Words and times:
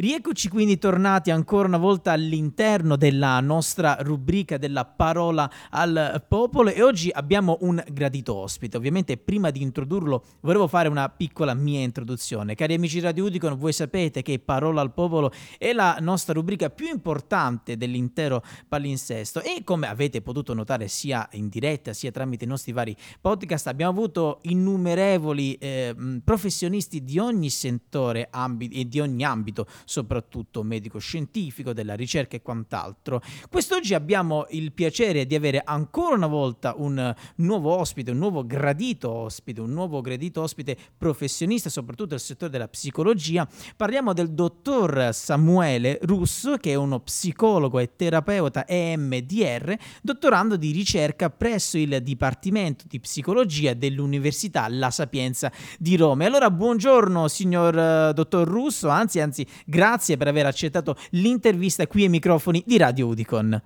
Rieccoci 0.00 0.48
quindi 0.48 0.78
tornati 0.78 1.30
ancora 1.30 1.68
una 1.68 1.76
volta 1.76 2.12
all'interno 2.12 2.96
della 2.96 3.38
nostra 3.40 3.98
rubrica 4.00 4.56
della 4.56 4.86
parola 4.86 5.52
al 5.68 6.24
popolo 6.26 6.70
e 6.70 6.82
oggi 6.82 7.10
abbiamo 7.12 7.58
un 7.60 7.84
gradito 7.92 8.34
ospite. 8.34 8.78
Ovviamente 8.78 9.18
prima 9.18 9.50
di 9.50 9.60
introdurlo 9.60 10.24
volevo 10.40 10.68
fare 10.68 10.88
una 10.88 11.10
piccola 11.10 11.52
mia 11.52 11.80
introduzione. 11.80 12.54
Cari 12.54 12.72
amici 12.72 12.98
Radio 12.98 13.26
Udicon, 13.26 13.58
voi 13.58 13.74
sapete 13.74 14.22
che 14.22 14.38
Parola 14.38 14.80
al 14.80 14.94
popolo 14.94 15.32
è 15.58 15.74
la 15.74 15.98
nostra 16.00 16.32
rubrica 16.32 16.70
più 16.70 16.88
importante 16.88 17.76
dell'intero 17.76 18.42
palinsesto 18.66 19.42
e 19.42 19.64
come 19.64 19.86
avete 19.86 20.22
potuto 20.22 20.54
notare 20.54 20.88
sia 20.88 21.28
in 21.32 21.50
diretta 21.50 21.92
sia 21.92 22.10
tramite 22.10 22.44
i 22.44 22.48
nostri 22.48 22.72
vari 22.72 22.96
podcast 23.20 23.66
abbiamo 23.66 23.92
avuto 23.92 24.38
innumerevoli 24.44 25.56
eh, 25.56 25.94
professionisti 26.24 27.04
di 27.04 27.18
ogni 27.18 27.50
settore 27.50 28.28
ambito, 28.30 28.74
e 28.74 28.88
di 28.88 28.98
ogni 28.98 29.24
ambito, 29.24 29.66
soprattutto 29.90 30.62
medico-scientifico, 30.62 31.72
della 31.72 31.94
ricerca 31.94 32.36
e 32.36 32.42
quant'altro. 32.42 33.20
Quest'oggi 33.50 33.92
abbiamo 33.92 34.46
il 34.50 34.72
piacere 34.72 35.26
di 35.26 35.34
avere 35.34 35.60
ancora 35.64 36.14
una 36.14 36.28
volta 36.28 36.74
un 36.76 37.12
nuovo 37.36 37.74
ospite, 37.74 38.12
un 38.12 38.18
nuovo 38.18 38.46
gradito 38.46 39.10
ospite, 39.10 39.60
un 39.60 39.72
nuovo 39.72 40.00
gradito 40.00 40.42
ospite 40.42 40.76
professionista, 40.96 41.68
soprattutto 41.68 42.10
del 42.10 42.20
settore 42.20 42.52
della 42.52 42.68
psicologia. 42.68 43.48
Parliamo 43.76 44.12
del 44.12 44.30
dottor 44.30 45.08
Samuele 45.12 45.98
Russo, 46.02 46.56
che 46.58 46.70
è 46.70 46.74
uno 46.76 47.00
psicologo 47.00 47.80
e 47.80 47.96
terapeuta 47.96 48.68
EMDR, 48.68 49.76
dottorando 50.02 50.56
di 50.56 50.70
ricerca 50.70 51.30
presso 51.30 51.76
il 51.78 52.00
Dipartimento 52.00 52.84
di 52.86 53.00
Psicologia 53.00 53.74
dell'Università 53.74 54.68
La 54.68 54.92
Sapienza 54.92 55.50
di 55.80 55.96
Roma. 55.96 56.22
E 56.22 56.26
allora 56.26 56.48
buongiorno 56.48 57.26
signor 57.26 57.76
eh, 57.76 58.12
dottor 58.14 58.46
Russo, 58.46 58.88
anzi, 58.88 59.18
anzi, 59.18 59.44
grazie 59.66 59.78
per 60.16 60.28
aver 60.28 60.44
accettato 60.44 60.94
l'intervista 61.10 61.86
qui 61.86 62.02
ai 62.02 62.08
microfoni 62.10 62.62
di 62.66 62.76
Radio 62.76 63.06
Udicon. 63.06 63.60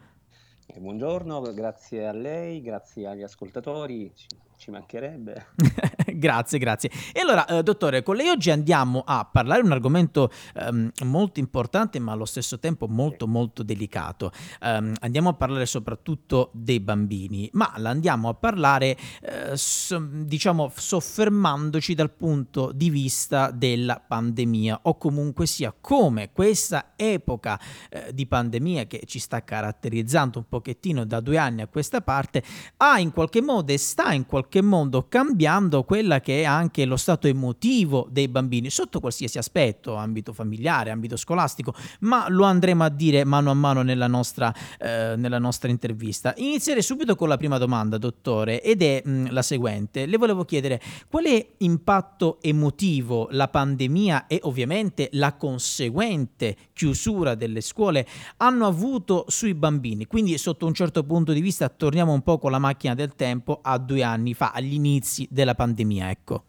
Eh, 0.66 0.78
buongiorno, 0.78 1.40
grazie 1.52 2.06
a 2.06 2.12
lei, 2.12 2.62
grazie 2.62 3.08
agli 3.08 3.22
ascoltatori 3.22 4.12
ci 4.56 4.70
mancherebbe. 4.70 5.46
grazie, 6.18 6.58
grazie. 6.58 6.90
E 7.12 7.20
allora, 7.20 7.46
eh, 7.46 7.62
dottore, 7.62 8.02
con 8.02 8.16
lei 8.16 8.28
oggi 8.28 8.50
andiamo 8.50 9.02
a 9.04 9.28
parlare 9.30 9.60
di 9.60 9.66
un 9.66 9.72
argomento 9.72 10.30
ehm, 10.54 10.90
molto 11.04 11.40
importante, 11.40 11.98
ma 11.98 12.12
allo 12.12 12.24
stesso 12.24 12.58
tempo 12.58 12.86
molto, 12.86 13.26
molto 13.26 13.62
delicato. 13.62 14.32
Um, 14.60 14.94
andiamo 15.00 15.30
a 15.30 15.34
parlare 15.34 15.66
soprattutto 15.66 16.50
dei 16.52 16.80
bambini, 16.80 17.48
ma 17.52 17.72
andiamo 17.74 18.28
a 18.28 18.34
parlare, 18.34 18.96
eh, 19.22 19.56
so, 19.56 20.06
diciamo, 20.10 20.72
soffermandoci 20.74 21.94
dal 21.94 22.10
punto 22.10 22.72
di 22.72 22.90
vista 22.90 23.50
della 23.50 24.02
pandemia, 24.06 24.80
o 24.82 24.96
comunque 24.96 25.46
sia 25.46 25.74
come 25.78 26.32
questa 26.32 26.92
epoca 26.96 27.58
eh, 27.90 28.12
di 28.12 28.26
pandemia 28.26 28.86
che 28.86 29.02
ci 29.06 29.18
sta 29.18 29.42
caratterizzando 29.42 30.38
un 30.38 30.44
pochettino 30.48 31.04
da 31.04 31.20
due 31.20 31.38
anni 31.38 31.62
a 31.62 31.66
questa 31.66 32.00
parte, 32.00 32.42
ha 32.78 32.98
in 32.98 33.12
qualche 33.12 33.42
modo 33.42 33.72
e 33.72 33.78
sta 33.78 34.12
in 34.12 34.26
qualche 34.26 34.62
modo 34.62 35.06
cambiando 35.08 35.84
quella 36.04 36.20
che 36.20 36.42
è 36.42 36.44
anche 36.44 36.84
lo 36.84 36.98
stato 36.98 37.28
emotivo 37.28 38.06
dei 38.10 38.28
bambini 38.28 38.68
sotto 38.68 39.00
qualsiasi 39.00 39.38
aspetto, 39.38 39.94
ambito 39.94 40.34
familiare, 40.34 40.90
ambito 40.90 41.16
scolastico, 41.16 41.74
ma 42.00 42.26
lo 42.28 42.44
andremo 42.44 42.84
a 42.84 42.90
dire 42.90 43.24
mano 43.24 43.50
a 43.50 43.54
mano 43.54 43.80
nella 43.80 44.06
nostra, 44.06 44.52
eh, 44.78 45.14
nella 45.16 45.38
nostra 45.38 45.70
intervista. 45.70 46.34
Inizierei 46.36 46.82
subito 46.82 47.16
con 47.16 47.28
la 47.28 47.38
prima 47.38 47.56
domanda, 47.56 47.96
dottore, 47.96 48.60
ed 48.62 48.82
è 48.82 49.00
mh, 49.02 49.10
mm, 49.10 49.26
la 49.30 49.40
seguente. 49.40 50.04
Le 50.04 50.18
volevo 50.18 50.44
chiedere 50.44 50.78
quale 51.08 51.54
impatto 51.58 52.38
emotivo 52.42 53.28
la 53.30 53.48
pandemia 53.48 54.26
e 54.26 54.40
ovviamente 54.42 55.08
la 55.12 55.34
conseguente 55.36 56.54
chiusura 56.74 57.34
delle 57.34 57.62
scuole 57.62 58.06
hanno 58.38 58.66
avuto 58.66 59.24
sui 59.28 59.54
bambini. 59.54 60.04
Quindi 60.04 60.36
sotto 60.36 60.66
un 60.66 60.74
certo 60.74 61.02
punto 61.04 61.32
di 61.32 61.40
vista 61.40 61.70
torniamo 61.70 62.12
un 62.12 62.20
po' 62.20 62.38
con 62.38 62.50
la 62.50 62.58
macchina 62.58 62.94
del 62.94 63.14
tempo 63.14 63.60
a 63.62 63.78
due 63.78 64.02
anni 64.02 64.34
fa, 64.34 64.52
agli 64.52 64.74
inizi 64.74 65.26
della 65.30 65.54
pandemia, 65.54 65.93
ecco? 66.00 66.44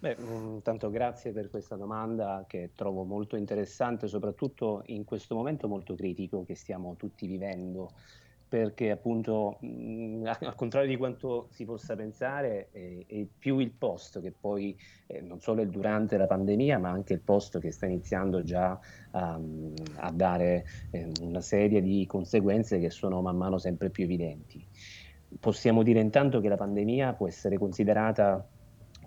Beh, 0.00 0.16
intanto 0.18 0.88
mm, 0.88 0.92
grazie 0.92 1.30
per 1.32 1.50
questa 1.50 1.76
domanda 1.76 2.46
che 2.48 2.70
trovo 2.74 3.04
molto 3.04 3.36
interessante, 3.36 4.08
soprattutto 4.08 4.82
in 4.86 5.04
questo 5.04 5.34
momento 5.34 5.68
molto 5.68 5.94
critico 5.94 6.42
che 6.42 6.54
stiamo 6.54 6.96
tutti 6.96 7.26
vivendo, 7.26 7.90
perché 8.48 8.90
appunto, 8.90 9.58
mm, 9.62 10.24
al 10.40 10.54
contrario 10.54 10.88
di 10.88 10.96
quanto 10.96 11.48
si 11.50 11.66
possa 11.66 11.96
pensare, 11.96 12.70
è, 12.70 13.04
è 13.06 13.26
più 13.38 13.58
il 13.58 13.72
post 13.72 14.22
che 14.22 14.32
poi, 14.32 14.74
eh, 15.06 15.20
non 15.20 15.38
solo 15.40 15.60
è 15.60 15.66
durante 15.66 16.16
la 16.16 16.26
pandemia, 16.26 16.78
ma 16.78 16.88
anche 16.88 17.12
il 17.12 17.20
post 17.20 17.60
che 17.60 17.70
sta 17.70 17.84
iniziando 17.84 18.42
già 18.42 18.80
um, 19.12 19.74
a 19.96 20.10
dare 20.12 20.64
eh, 20.92 21.10
una 21.20 21.42
serie 21.42 21.82
di 21.82 22.06
conseguenze 22.06 22.78
che 22.80 22.88
sono 22.88 23.20
man 23.20 23.36
mano 23.36 23.58
sempre 23.58 23.90
più 23.90 24.04
evidenti 24.04 24.66
possiamo 25.38 25.82
dire 25.82 26.00
intanto 26.00 26.40
che 26.40 26.48
la 26.48 26.56
pandemia 26.56 27.14
può 27.14 27.28
essere 27.28 27.58
considerata 27.58 28.44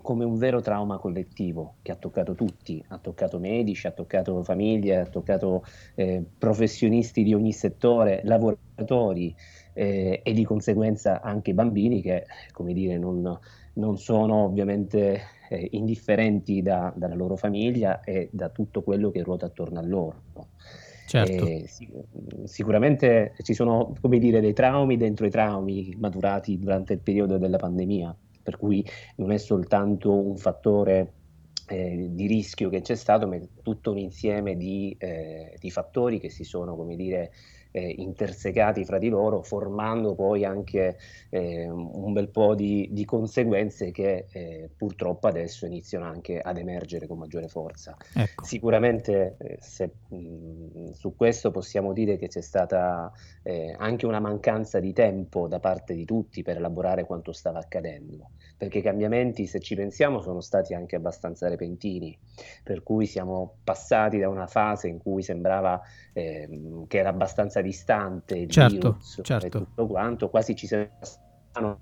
come 0.04 0.24
un 0.24 0.36
vero 0.36 0.60
trauma 0.60 0.98
collettivo 0.98 1.76
che 1.80 1.90
ha 1.90 1.96
toccato 1.96 2.34
tutti, 2.34 2.84
ha 2.88 2.98
toccato 2.98 3.38
medici, 3.38 3.86
ha 3.86 3.90
toccato 3.90 4.42
famiglie, 4.42 4.98
ha 4.98 5.06
toccato 5.06 5.64
eh, 5.94 6.22
professionisti 6.36 7.22
di 7.22 7.32
ogni 7.32 7.52
settore, 7.52 8.20
lavoratori 8.24 9.34
eh, 9.72 10.20
e 10.22 10.32
di 10.34 10.44
conseguenza 10.44 11.22
anche 11.22 11.54
bambini 11.54 12.02
che, 12.02 12.26
come 12.52 12.74
dire, 12.74 12.98
non, 12.98 13.38
non 13.74 13.96
sono 13.96 14.44
ovviamente 14.44 15.22
eh, 15.48 15.68
indifferenti 15.72 16.60
da, 16.60 16.92
dalla 16.94 17.14
loro 17.14 17.36
famiglia 17.36 18.00
e 18.02 18.28
da 18.30 18.50
tutto 18.50 18.82
quello 18.82 19.10
che 19.10 19.22
ruota 19.22 19.46
attorno 19.46 19.78
a 19.78 19.82
loro. 19.82 20.22
Certo. 21.06 21.46
Sic- 21.66 21.92
sicuramente 22.44 23.34
ci 23.42 23.54
sono, 23.54 23.92
come 24.00 24.18
dire, 24.18 24.40
dei 24.40 24.52
traumi 24.52 24.96
dentro 24.96 25.26
i 25.26 25.30
traumi 25.30 25.94
maturati 25.98 26.58
durante 26.58 26.94
il 26.94 27.00
periodo 27.00 27.38
della 27.38 27.58
pandemia, 27.58 28.16
per 28.42 28.56
cui 28.56 28.84
non 29.16 29.30
è 29.30 29.38
soltanto 29.38 30.12
un 30.12 30.36
fattore 30.36 31.12
eh, 31.68 32.08
di 32.10 32.26
rischio 32.26 32.68
che 32.68 32.80
c'è 32.80 32.94
stato, 32.94 33.26
ma 33.26 33.36
è 33.36 33.42
tutto 33.62 33.90
un 33.90 33.98
insieme 33.98 34.56
di, 34.56 34.94
eh, 34.98 35.56
di 35.58 35.70
fattori 35.70 36.18
che 36.18 36.30
si 36.30 36.44
sono, 36.44 36.74
come 36.76 36.96
dire, 36.96 37.32
eh, 37.74 37.94
intersecati 37.98 38.84
fra 38.84 38.98
di 38.98 39.08
loro, 39.08 39.42
formando 39.42 40.14
poi 40.14 40.44
anche 40.44 40.96
eh, 41.28 41.68
un 41.68 42.12
bel 42.12 42.28
po' 42.28 42.54
di, 42.54 42.88
di 42.92 43.04
conseguenze 43.04 43.90
che 43.90 44.26
eh, 44.30 44.70
purtroppo 44.76 45.26
adesso 45.26 45.66
iniziano 45.66 46.04
anche 46.04 46.38
ad 46.38 46.56
emergere 46.56 47.08
con 47.08 47.18
maggiore 47.18 47.48
forza. 47.48 47.96
Ecco. 48.14 48.44
Sicuramente 48.44 49.36
eh, 49.38 49.58
se, 49.60 49.90
mh, 50.08 50.90
su 50.92 51.16
questo 51.16 51.50
possiamo 51.50 51.92
dire 51.92 52.16
che 52.16 52.28
c'è 52.28 52.42
stata 52.42 53.10
eh, 53.42 53.74
anche 53.76 54.06
una 54.06 54.20
mancanza 54.20 54.78
di 54.78 54.92
tempo 54.92 55.48
da 55.48 55.58
parte 55.58 55.94
di 55.94 56.04
tutti 56.04 56.42
per 56.42 56.58
elaborare 56.58 57.04
quanto 57.04 57.32
stava 57.32 57.58
accadendo, 57.58 58.30
perché 58.64 58.78
i 58.78 58.82
cambiamenti, 58.82 59.46
se 59.46 59.60
ci 59.60 59.74
pensiamo, 59.74 60.20
sono 60.22 60.40
stati 60.40 60.72
anche 60.72 60.96
abbastanza 60.96 61.48
repentini, 61.48 62.18
per 62.62 62.82
cui 62.82 63.04
siamo 63.04 63.56
passati 63.62 64.18
da 64.18 64.28
una 64.30 64.46
fase 64.46 64.88
in 64.88 64.98
cui 64.98 65.22
sembrava 65.22 65.80
eh, 66.14 66.48
che 66.88 66.98
era 66.98 67.10
abbastanza 67.10 67.60
distante 67.60 68.36
il 68.36 68.50
certo, 68.50 68.92
virus 68.92 69.20
certo. 69.22 69.46
e 69.46 69.50
tutto 69.50 69.86
quanto, 69.86 70.30
quasi 70.30 70.54
ci 70.54 70.66
sembrano 70.66 71.78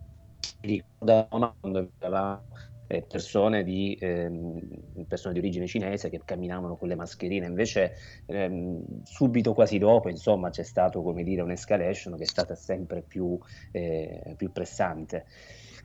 ricordavamo 0.60 1.54
quando 1.60 1.92
avevamo 2.00 2.42
eh, 2.88 3.02
persone 3.08 3.62
di, 3.62 3.96
ehm, 4.00 5.06
persone 5.06 5.34
di 5.34 5.38
origine 5.38 5.66
cinese 5.66 6.10
che 6.10 6.20
camminavano 6.24 6.76
con 6.76 6.88
le 6.88 6.96
mascherine, 6.96 7.46
invece 7.46 7.94
ehm, 8.26 9.02
subito 9.04 9.54
quasi 9.54 9.78
dopo 9.78 10.08
insomma 10.08 10.50
c'è 10.50 10.64
stato 10.64 11.00
come 11.00 11.22
dire 11.22 11.42
un'escalation 11.42 12.16
che 12.16 12.24
è 12.24 12.26
stata 12.26 12.56
sempre 12.56 13.02
più, 13.02 13.38
eh, 13.70 14.34
più 14.36 14.50
pressante. 14.50 15.26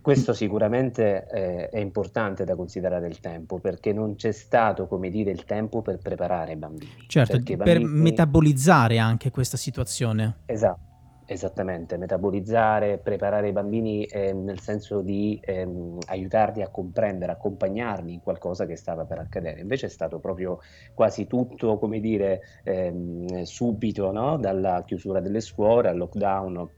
Questo 0.08 0.32
sicuramente 0.32 1.28
eh, 1.30 1.68
è 1.68 1.80
importante 1.80 2.46
da 2.46 2.56
considerare 2.56 3.08
il 3.08 3.20
tempo, 3.20 3.60
perché 3.60 3.92
non 3.92 4.16
c'è 4.16 4.32
stato, 4.32 4.88
come 4.88 5.10
dire, 5.10 5.32
il 5.32 5.44
tempo 5.44 5.82
per 5.82 5.98
preparare 5.98 6.54
i 6.54 6.56
bambini. 6.56 6.92
Certo, 7.08 7.44
per 7.44 7.58
bambini... 7.58 7.84
metabolizzare 8.04 9.00
anche 9.00 9.32
questa 9.32 9.58
situazione. 9.58 10.44
Esatto. 10.46 10.80
Esattamente, 11.26 11.98
metabolizzare, 11.98 13.00
preparare 13.00 13.50
i 13.50 13.52
bambini 13.52 14.06
eh, 14.06 14.32
nel 14.32 14.62
senso 14.62 15.02
di 15.02 15.42
ehm, 15.44 15.98
aiutarli 16.06 16.62
a 16.62 16.70
comprendere, 16.70 17.34
accompagnarli 17.34 18.14
in 18.14 18.22
qualcosa 18.22 18.66
che 18.66 18.78
stava 18.78 19.04
per 19.04 19.20
accadere. 19.20 19.60
Invece 19.60 19.88
è 19.88 19.90
stato 19.90 20.20
proprio 20.20 20.60
quasi 20.94 21.28
tutto, 21.28 21.78
come 21.78 22.00
dire, 22.00 22.40
ehm, 22.64 23.42
subito, 23.42 24.14
no? 24.14 24.38
dalla 24.38 24.86
chiusura 24.86 25.20
delle 25.20 25.42
scuole 25.42 25.90
al 25.90 25.98
lockdown 25.98 26.70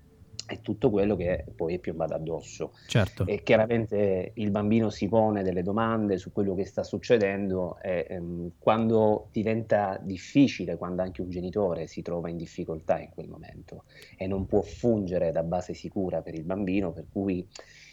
è 0.49 0.61
tutto 0.61 0.89
quello 0.89 1.15
che 1.15 1.45
poi 1.55 1.75
è 1.75 1.79
piombato 1.79 2.15
addosso. 2.15 2.73
Certo. 2.87 3.25
E 3.27 3.43
chiaramente 3.43 4.31
il 4.33 4.49
bambino 4.49 4.89
si 4.89 5.07
pone 5.07 5.43
delle 5.43 5.61
domande 5.61 6.17
su 6.17 6.31
quello 6.31 6.55
che 6.55 6.65
sta 6.65 6.83
succedendo 6.83 7.77
e 7.79 8.07
ehm, 8.09 8.53
quando 8.57 9.29
diventa 9.31 9.99
difficile, 10.01 10.75
quando 10.75 11.03
anche 11.03 11.21
un 11.21 11.29
genitore 11.29 11.85
si 11.85 12.01
trova 12.01 12.29
in 12.29 12.37
difficoltà 12.37 12.99
in 12.99 13.09
quel 13.13 13.27
momento 13.27 13.83
e 14.17 14.25
non 14.25 14.47
può 14.47 14.61
fungere 14.61 15.31
da 15.31 15.43
base 15.43 15.75
sicura 15.75 16.21
per 16.21 16.33
il 16.33 16.43
bambino, 16.43 16.91
per 16.91 17.05
cui 17.11 17.47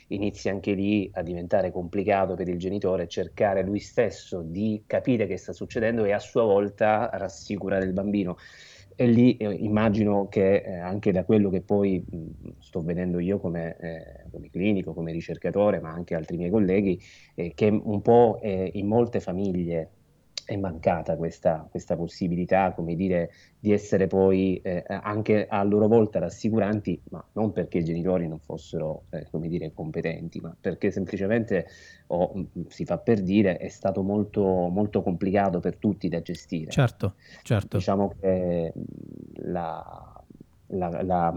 inizia 0.09 0.53
anche 0.53 0.73
lì 0.73 1.11
a 1.13 1.23
diventare 1.23 1.71
complicato 1.71 2.35
per 2.35 2.49
il 2.49 2.59
genitore 2.59 3.09
cercare 3.09 3.63
lui 3.63 3.81
stesso 3.81 4.43
di 4.43 4.85
capire 4.87 5.27
che 5.27 5.37
sta 5.37 5.53
succedendo 5.53 6.05
e 6.05 6.13
a 6.13 6.19
sua 6.19 6.45
volta 6.45 7.11
rassicurare 7.13 7.85
il 7.85 7.93
bambino. 7.93 8.37
E 8.99 9.07
lì 9.07 9.37
eh, 9.37 9.53
immagino 9.53 10.27
che 10.29 10.57
eh, 10.65 10.79
anche 10.79 11.13
da 11.13 11.25
quello 11.25 11.51
che 11.51 11.61
poi 11.61 12.03
mh, 12.09 12.29
sto 12.61 12.81
vedendo 12.83 13.19
io 13.21 13.39
come, 13.39 13.77
eh, 13.79 14.27
come, 14.31 14.49
clinico, 14.49 14.95
come 14.95 15.13
ricercatore, 15.13 15.81
ma 15.81 15.91
anche 15.91 16.15
altri 16.15 16.39
miei 16.39 16.49
colleghi, 16.51 16.99
eh, 17.35 17.53
che 17.55 17.67
un 17.69 18.01
po' 18.01 18.39
eh, 18.41 18.71
in 18.75 18.87
molte 18.87 19.21
famiglie 19.21 19.96
è 20.47 20.57
mancata 20.57 21.17
questa, 21.17 21.67
questa, 21.69 21.97
possibilità, 21.97 22.73
come 22.73 22.95
dire, 22.95 23.33
di 23.59 23.73
essere 23.73 24.07
poi 24.07 24.61
eh, 24.63 24.85
anche 24.87 25.47
a 25.49 25.63
loro 25.65 25.89
volta 25.89 26.21
rassicuranti, 26.21 27.03
ma 27.11 27.23
non 27.33 27.51
perché 27.51 27.79
i 27.79 27.85
genitori 27.85 28.29
non 28.29 28.39
fossero, 28.39 29.03
eh, 29.11 29.27
come 29.29 29.49
dire, 29.49 29.73
competenti, 29.75 30.41
ma 30.41 30.57
perché 30.59 30.93
semplicemente, 30.93 31.67
oh, 32.07 32.47
si 32.69 32.85
fa 32.85 32.97
per 32.99 33.23
dire, 33.23 33.57
è 33.57 33.69
stato 33.69 34.03
molto, 34.03 34.43
molto 34.69 35.03
complicato 35.03 35.59
per 35.59 35.77
tutti 35.77 36.09
da 36.09 36.23
gestire. 36.23 36.71
Certo, 36.71 37.15
certo. 37.43 37.79
Diciamo 37.79 38.15
che 38.21 38.73
la, 39.43 40.23
la, 40.69 41.03
la, 41.03 41.37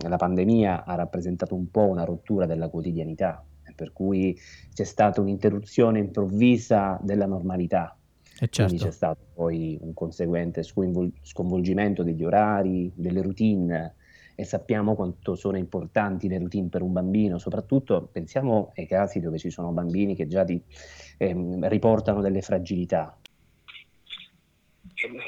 la 0.00 0.16
pandemia 0.16 0.84
ha 0.84 0.94
rappresentato 0.96 1.54
un 1.54 1.70
po' 1.70 1.86
una 1.86 2.04
rottura 2.04 2.46
della 2.46 2.68
quotidianità, 2.68 3.44
per 3.76 3.92
cui 3.92 4.36
c'è 4.74 4.84
stata 4.84 5.20
un'interruzione 5.20 6.00
improvvisa 6.00 6.98
della 7.02 7.26
normalità 7.26 7.96
e 8.42 8.46
eh, 8.46 8.48
certo. 8.48 8.74
Quindi 8.74 8.84
c'è 8.84 8.90
stato 8.90 9.24
poi 9.34 9.78
un 9.80 9.94
conseguente 9.94 10.64
sconvolgimento 10.64 12.02
degli 12.02 12.24
orari, 12.24 12.90
delle 12.92 13.22
routine 13.22 13.94
e 14.34 14.44
sappiamo 14.44 14.96
quanto 14.96 15.36
sono 15.36 15.56
importanti 15.58 16.26
le 16.26 16.38
routine 16.38 16.68
per 16.68 16.82
un 16.82 16.92
bambino, 16.92 17.38
soprattutto 17.38 18.08
pensiamo 18.10 18.72
ai 18.74 18.88
casi 18.88 19.20
dove 19.20 19.38
ci 19.38 19.50
sono 19.50 19.70
bambini 19.70 20.16
che 20.16 20.26
già 20.26 20.42
di, 20.42 20.60
ehm, 21.18 21.68
riportano 21.68 22.20
delle 22.20 22.42
fragilità. 22.42 23.16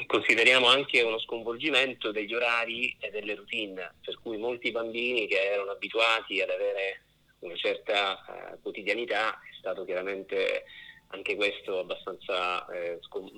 Consideriamo 0.07 0.67
anche 0.67 1.01
uno 1.01 1.17
sconvolgimento 1.19 2.11
degli 2.11 2.33
orari 2.33 2.97
e 2.99 3.11
delle 3.11 3.35
routine, 3.35 3.93
per 4.03 4.19
cui 4.21 4.37
molti 4.37 4.71
bambini 4.71 5.25
che 5.27 5.37
erano 5.53 5.71
abituati 5.71 6.41
ad 6.41 6.49
avere 6.49 7.03
una 7.39 7.55
certa 7.55 8.13
uh, 8.27 8.61
quotidianità 8.61 9.33
è 9.33 9.53
stato 9.57 9.85
chiaramente 9.85 10.63
anche 11.09 11.35
questo 11.35 11.79
abbastanza 11.79 12.65
eh, 12.67 12.97
scom- 13.01 13.31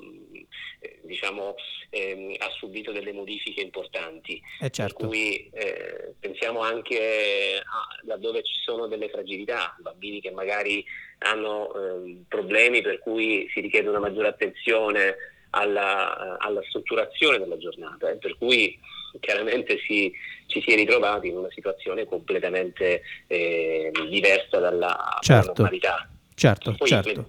eh, 0.80 1.00
diciamo, 1.04 1.56
ehm, 1.90 2.36
ha 2.38 2.50
subito 2.58 2.92
delle 2.92 3.14
modifiche 3.14 3.62
importanti. 3.62 4.42
Eh 4.60 4.70
certo. 4.70 4.96
Per 4.96 5.08
cui 5.08 5.50
eh, 5.54 6.14
pensiamo 6.20 6.62
anche 6.62 7.62
a 7.64 8.06
laddove 8.06 8.44
ci 8.44 8.60
sono 8.64 8.88
delle 8.88 9.10
fragilità, 9.10 9.76
bambini 9.80 10.22
che 10.22 10.32
magari 10.32 10.84
hanno 11.20 11.74
ehm, 11.74 12.26
problemi 12.28 12.82
per 12.82 13.00
cui 13.00 13.50
si 13.54 13.62
richiede 13.62 13.90
una 13.90 14.00
maggiore 14.00 14.28
attenzione 14.30 15.16
alla, 15.52 16.38
alla 16.40 16.62
strutturazione 16.68 17.40
della 17.40 17.58
giornata, 17.58 18.10
eh, 18.10 18.18
per 18.18 18.38
cui 18.38 18.78
chiaramente 19.20 19.80
si, 19.88 20.12
ci 20.48 20.62
si 20.62 20.72
è 20.72 20.76
ritrovati 20.76 21.28
in 21.28 21.38
una 21.38 21.50
situazione 21.52 22.06
completamente 22.06 23.02
eh, 23.28 23.92
diversa 24.10 24.60
dalla, 24.60 25.18
certo. 25.22 25.54
dalla 25.54 25.54
normalità. 25.56 26.10
Certo, 26.40 26.76
Poi 26.78 26.88
certo. 26.88 27.28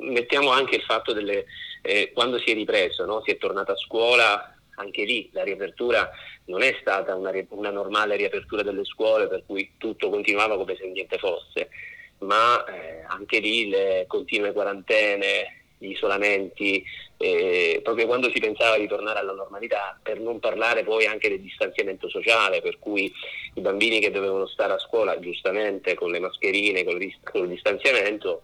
mettiamo 0.00 0.50
anche 0.50 0.76
il 0.76 0.82
fatto 0.82 1.14
delle, 1.14 1.46
eh, 1.80 2.10
quando 2.12 2.38
si 2.38 2.50
è 2.50 2.52
ripreso, 2.52 3.06
no? 3.06 3.22
si 3.24 3.30
è 3.30 3.38
tornata 3.38 3.72
a 3.72 3.76
scuola, 3.76 4.54
anche 4.74 5.04
lì 5.04 5.30
la 5.32 5.42
riapertura 5.42 6.10
non 6.44 6.60
è 6.60 6.76
stata 6.78 7.14
una, 7.14 7.32
una, 7.48 7.70
normale 7.70 8.16
riapertura 8.16 8.62
delle 8.62 8.84
scuole 8.84 9.28
per 9.28 9.44
cui 9.46 9.72
tutto 9.78 10.10
continuava 10.10 10.58
come 10.58 10.76
se 10.76 10.86
niente 10.88 11.16
fosse, 11.16 11.70
ma 12.18 12.62
eh, 12.66 13.02
anche 13.08 13.38
lì 13.38 13.70
le 13.70 14.04
continue 14.06 14.52
quarantene, 14.52 15.62
gli 15.78 15.92
isolamenti, 15.92 16.84
eh, 17.16 17.80
proprio 17.82 18.04
quando 18.04 18.30
si 18.30 18.40
pensava 18.40 18.76
di 18.76 18.86
tornare 18.86 19.20
alla 19.20 19.32
normalità, 19.32 19.98
per 20.02 20.20
non 20.20 20.38
parlare 20.38 20.84
poi 20.84 21.06
anche 21.06 21.30
del 21.30 21.40
distanziamento 21.40 22.10
sociale, 22.10 22.60
per 22.60 22.78
cui 22.78 23.10
i 23.54 23.60
bambini 23.62 24.00
che 24.00 24.10
dovevano 24.10 24.46
stare 24.46 24.74
a 24.74 24.78
scuola 24.78 25.18
giustamente 25.18 25.94
con 25.94 26.10
le 26.10 26.20
mascherine, 26.20 26.84
con 26.84 27.00
il, 27.00 27.16
con 27.24 27.44
il 27.44 27.48
distanziamento, 27.48 28.42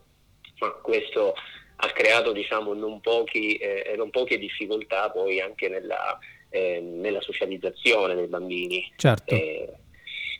questo 0.83 1.35
ha 1.77 1.89
creato 1.91 2.33
diciamo, 2.33 2.73
non, 2.73 3.01
pochi, 3.01 3.57
eh, 3.57 3.95
non, 3.97 4.11
poche 4.11 4.39
difficoltà 4.39 5.11
poi 5.11 5.41
anche 5.41 5.69
nella, 5.69 6.19
eh, 6.49 6.81
nella 6.81 7.21
socializzazione 7.21 8.15
dei 8.15 8.27
bambini. 8.27 8.93
Certo. 8.97 9.35
Eh, 9.35 9.69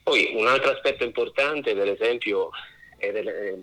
poi 0.03 0.33
un 0.35 0.47
altro 0.47 0.71
aspetto 0.71 1.05
importante, 1.05 1.75
per 1.75 1.89
esempio, 1.89 2.51
è 2.97 3.11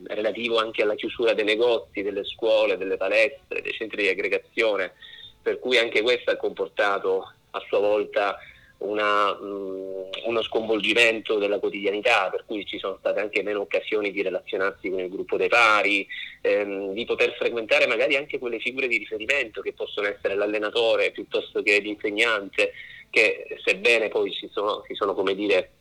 relativo 0.08 0.58
anche 0.58 0.84
alla 0.84 0.96
chiusura 0.96 1.34
dei 1.34 1.46
negozi, 1.46 2.04
delle 2.04 2.24
scuole, 2.24 2.78
delle 2.78 2.98
palestre, 2.98 3.62
dei 3.62 3.74
centri 3.74 4.04
di 4.04 4.10
aggregazione, 4.10 4.94
per 5.42 5.60
cui 5.60 5.78
anche 5.78 6.02
questo 6.02 6.32
ha 6.32 6.38
comportato 6.38 7.34
a 7.52 7.64
sua 7.68 7.80
volta 7.80 8.38
una, 8.84 9.34
mh, 9.34 10.10
uno 10.26 10.42
sconvolgimento 10.44 11.38
della 11.38 11.60
quotidianità, 11.60 12.30
per 12.30 12.44
cui 12.46 12.66
ci 12.66 12.78
sono 12.80 12.98
state 13.00 13.20
anche 13.20 13.44
meno 13.44 13.62
occasioni 13.62 14.12
di 14.12 14.22
relazionarsi 14.22 14.90
con 14.90 15.00
il 15.00 15.10
gruppo 15.10 15.38
dei 15.38 15.48
pari, 15.50 16.08
ehm, 16.42 16.94
di 16.94 17.06
poter 17.06 17.34
frequentare 17.36 17.88
magari 17.88 18.16
anche 18.16 18.40
quelle 18.40 18.60
figure 18.60 18.88
di 18.88 18.98
riferimento 18.98 19.62
che 19.62 19.74
possono 19.74 20.08
essere 20.08 20.36
l'allenatore 20.36 21.12
piuttosto 21.12 21.62
che 21.62 21.80
l'insegnante, 21.80 22.74
che 23.10 23.46
sebbene 23.64 24.10
poi 24.10 24.32
si 24.34 24.50
sono, 24.52 24.84
si 24.88 24.96
sono 24.96 25.14
come 25.14 25.36
dire, 25.36 25.74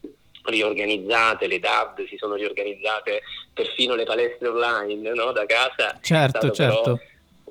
riorganizzate, 0.45 1.47
le 1.47 1.61
DAB 1.61 2.07
si 2.07 2.17
sono 2.17 2.35
riorganizzate, 2.35 3.23
perfino 3.53 3.95
le 3.95 4.05
palestre 4.05 4.49
online 4.49 5.13
no? 5.13 5.33
da 5.33 5.47
casa. 5.47 5.99
Certo, 6.01 6.51
certo 6.51 7.01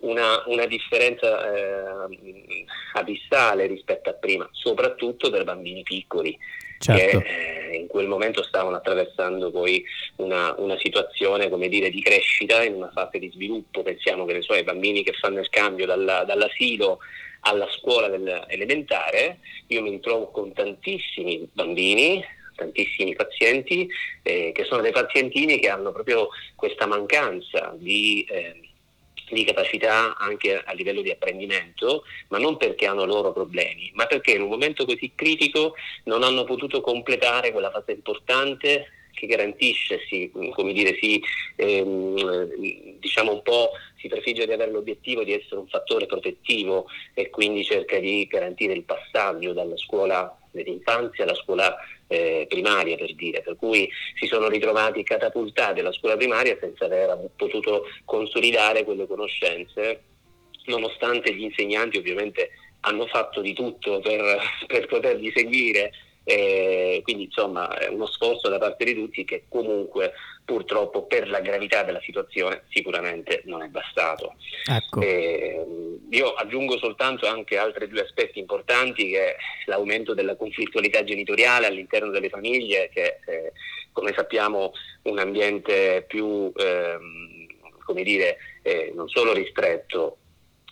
una, 0.02 0.44
una 0.48 0.66
differenza 0.66 1.54
eh, 1.54 2.66
abissale 2.94 3.68
rispetto 3.68 4.10
a 4.10 4.14
prima, 4.14 4.48
soprattutto 4.52 5.30
per 5.30 5.44
bambini 5.44 5.84
piccoli. 5.84 6.38
Certo. 6.82 7.20
che 7.20 7.70
eh, 7.70 7.76
in 7.76 7.86
quel 7.86 8.08
momento 8.08 8.42
stavano 8.42 8.76
attraversando 8.76 9.52
poi 9.52 9.86
una, 10.16 10.56
una, 10.58 10.76
situazione 10.80 11.48
come 11.48 11.70
dire, 11.70 11.92
di 11.92 12.02
crescita 12.02 12.64
in 12.64 12.74
una 12.74 12.90
fase 12.92 13.20
di 13.20 13.30
sviluppo. 13.30 13.84
Pensiamo 13.84 14.26
che 14.26 14.34
ne 14.34 14.42
so, 14.42 14.54
ai 14.54 14.64
bambini 14.64 15.04
che 15.04 15.14
fanno 15.14 15.40
il 15.42 15.50
cambio 15.50 15.86
dalla, 15.86 16.24
dall'asilo 16.24 16.98
alla 17.42 17.70
scuola 17.70 18.08
elementare, 18.48 19.40
io 19.68 19.82
mi 19.82 19.92
ritrovo 19.92 20.32
con 20.32 20.54
tantissimi 20.54 21.48
bambini 21.54 22.24
tantissimi 22.54 23.16
pazienti 23.16 23.90
eh, 24.22 24.52
che 24.54 24.66
sono 24.66 24.82
dei 24.82 24.92
pazientini 24.92 25.60
che 25.60 25.70
hanno 25.70 25.92
proprio 25.92 26.28
questa 26.56 26.86
mancanza 26.86 27.74
di 27.76 28.24
eh, 28.30 28.71
di 29.34 29.44
capacità 29.44 30.16
anche 30.18 30.62
a 30.64 30.74
livello 30.74 31.02
di 31.02 31.12
apprendimento, 31.12 32.04
ma 32.30 32.38
non 32.38 32.58
perché 32.58 32.86
hanno 32.86 33.06
loro 33.06 33.32
problemi, 33.32 33.92
ma 33.94 34.06
perché 34.06 34.32
in 34.32 34.42
un 34.42 34.50
momento 34.50 34.86
così 34.86 35.12
critico 35.16 35.76
non 36.06 36.24
hanno 36.24 36.44
potuto 36.44 36.82
completare 36.82 37.52
quella 37.52 37.72
fase 37.72 37.92
importante 37.92 38.88
che 39.14 39.28
garantisce, 39.28 40.00
si, 40.08 40.32
come 40.54 40.74
dire, 40.74 40.98
si, 41.00 41.22
ehm, 41.56 42.98
diciamo 43.00 43.34
un 43.34 43.42
po' 43.42 43.72
si 43.98 44.08
prefigge 44.08 44.46
di 44.46 44.54
avere 44.54 44.72
l'obiettivo 44.72 45.24
di 45.24 45.34
essere 45.34 45.60
un 45.60 45.68
fattore 45.68 46.08
protettivo 46.08 46.88
e 47.14 47.30
quindi 47.30 47.64
cerca 47.64 48.00
di 48.00 48.26
garantire 48.26 48.74
il 48.74 48.84
passaggio 48.84 49.54
dalla 49.54 49.78
scuola 49.78 50.36
dell'infanzia 50.52 51.24
alla 51.24 51.36
scuola 51.36 51.78
eh, 52.08 52.46
primaria 52.50 52.98
per 52.98 53.16
dire, 53.16 53.42
per 53.42 53.56
cui 53.56 53.90
si 54.20 54.28
sono 54.28 54.50
ritrovati 54.50 55.04
catapultati 55.04 55.80
alla 55.80 55.94
scuola 55.94 56.18
primaria 56.18 56.58
senza 56.60 56.86
aver 56.86 57.30
potuto 57.36 57.86
consolidare 58.06 58.84
quelle 58.84 59.08
conoscenze, 59.08 60.04
nonostante 60.66 61.34
gli 61.34 61.44
insegnanti 61.44 61.98
ovviamente 61.98 62.50
hanno 62.82 63.06
fatto 63.08 63.42
di 63.42 63.54
tutto 63.54 64.00
per, 64.00 64.40
per 64.68 64.88
poterli 64.88 65.32
seguire 65.34 65.92
eh, 66.24 67.02
quindi 67.04 67.24
insomma 67.24 67.78
è 67.78 67.88
uno 67.88 68.06
sforzo 68.06 68.48
da 68.50 68.58
parte 68.60 68.86
di 68.86 68.94
tutti 68.94 69.24
che 69.24 69.46
comunque 69.50 70.14
purtroppo 70.46 71.06
per 71.06 71.30
la 71.30 71.40
gravità 71.40 71.84
della 71.84 72.02
situazione 72.02 72.64
sicuramente 72.70 73.42
non 73.46 73.62
è 73.62 73.68
bastato. 73.68 74.36
Ecco. 74.70 75.02
Eh, 75.02 75.66
io 76.10 76.34
aggiungo 76.34 76.78
soltanto 76.78 77.28
anche 77.28 77.58
altri 77.58 77.88
due 77.88 78.02
aspetti 78.02 78.40
importanti 78.40 79.10
che 79.10 79.28
è 79.28 79.36
l'aumento 79.66 80.14
della 80.14 80.36
conflittualità 80.36 81.04
genitoriale 81.04 81.68
all'interno 81.68 82.12
delle 82.12 82.30
famiglie 82.30 82.90
che 82.94 83.20
eh, 83.26 83.52
come 83.92 84.14
sappiamo 84.14 84.74
un 85.04 85.20
ambiente 85.20 86.04
più 86.08 86.52
ehm, 86.56 87.48
come 87.84 88.04
dire 88.04 88.38
eh, 88.62 88.92
non 88.96 89.10
solo 89.10 89.34
ristretto 89.34 90.18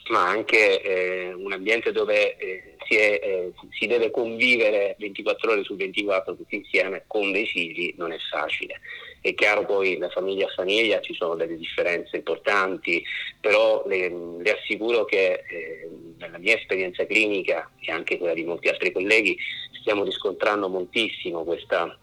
ma 0.10 0.28
anche 0.28 0.82
eh, 0.82 1.34
un 1.34 1.52
ambiente 1.52 1.92
dove 1.92 2.36
eh, 2.38 2.76
si, 2.86 2.96
è, 2.96 3.20
eh, 3.22 3.52
si, 3.72 3.88
deve 3.88 4.12
convivere 4.12 4.96
24 5.00 5.52
ore 5.52 5.64
su 5.64 5.76
24 5.76 6.36
tutti 6.36 6.56
insieme 6.56 7.04
con 7.08 7.32
dei 7.32 7.46
figli 7.46 7.94
non 7.98 8.12
è 8.12 8.18
facile. 8.30 8.80
È 9.22 9.34
chiaro 9.34 9.66
poi 9.66 9.98
da 9.98 10.10
famiglia 10.10 10.46
a 10.46 10.54
famiglia 10.56 11.02
ci 11.02 11.14
sono 11.14 11.36
delle 11.36 11.58
differenze 11.58 12.18
importanti, 12.18 13.04
però 13.40 13.84
le, 13.86 14.10
le 14.40 14.52
assicuro 14.52 15.06
che 15.06 15.44
eh, 15.48 15.90
nella 16.18 16.38
mia 16.38 16.56
esperienza 16.56 17.06
clinica 17.06 17.70
e 17.80 17.92
anche 17.92 18.18
quella 18.18 18.34
di 18.34 18.46
molti 18.46 18.70
altri 18.70 18.92
colleghi 18.92 19.38
stiamo 19.80 20.04
riscontrando 20.04 20.70
moltissimo 20.70 21.44
questa 21.44 21.98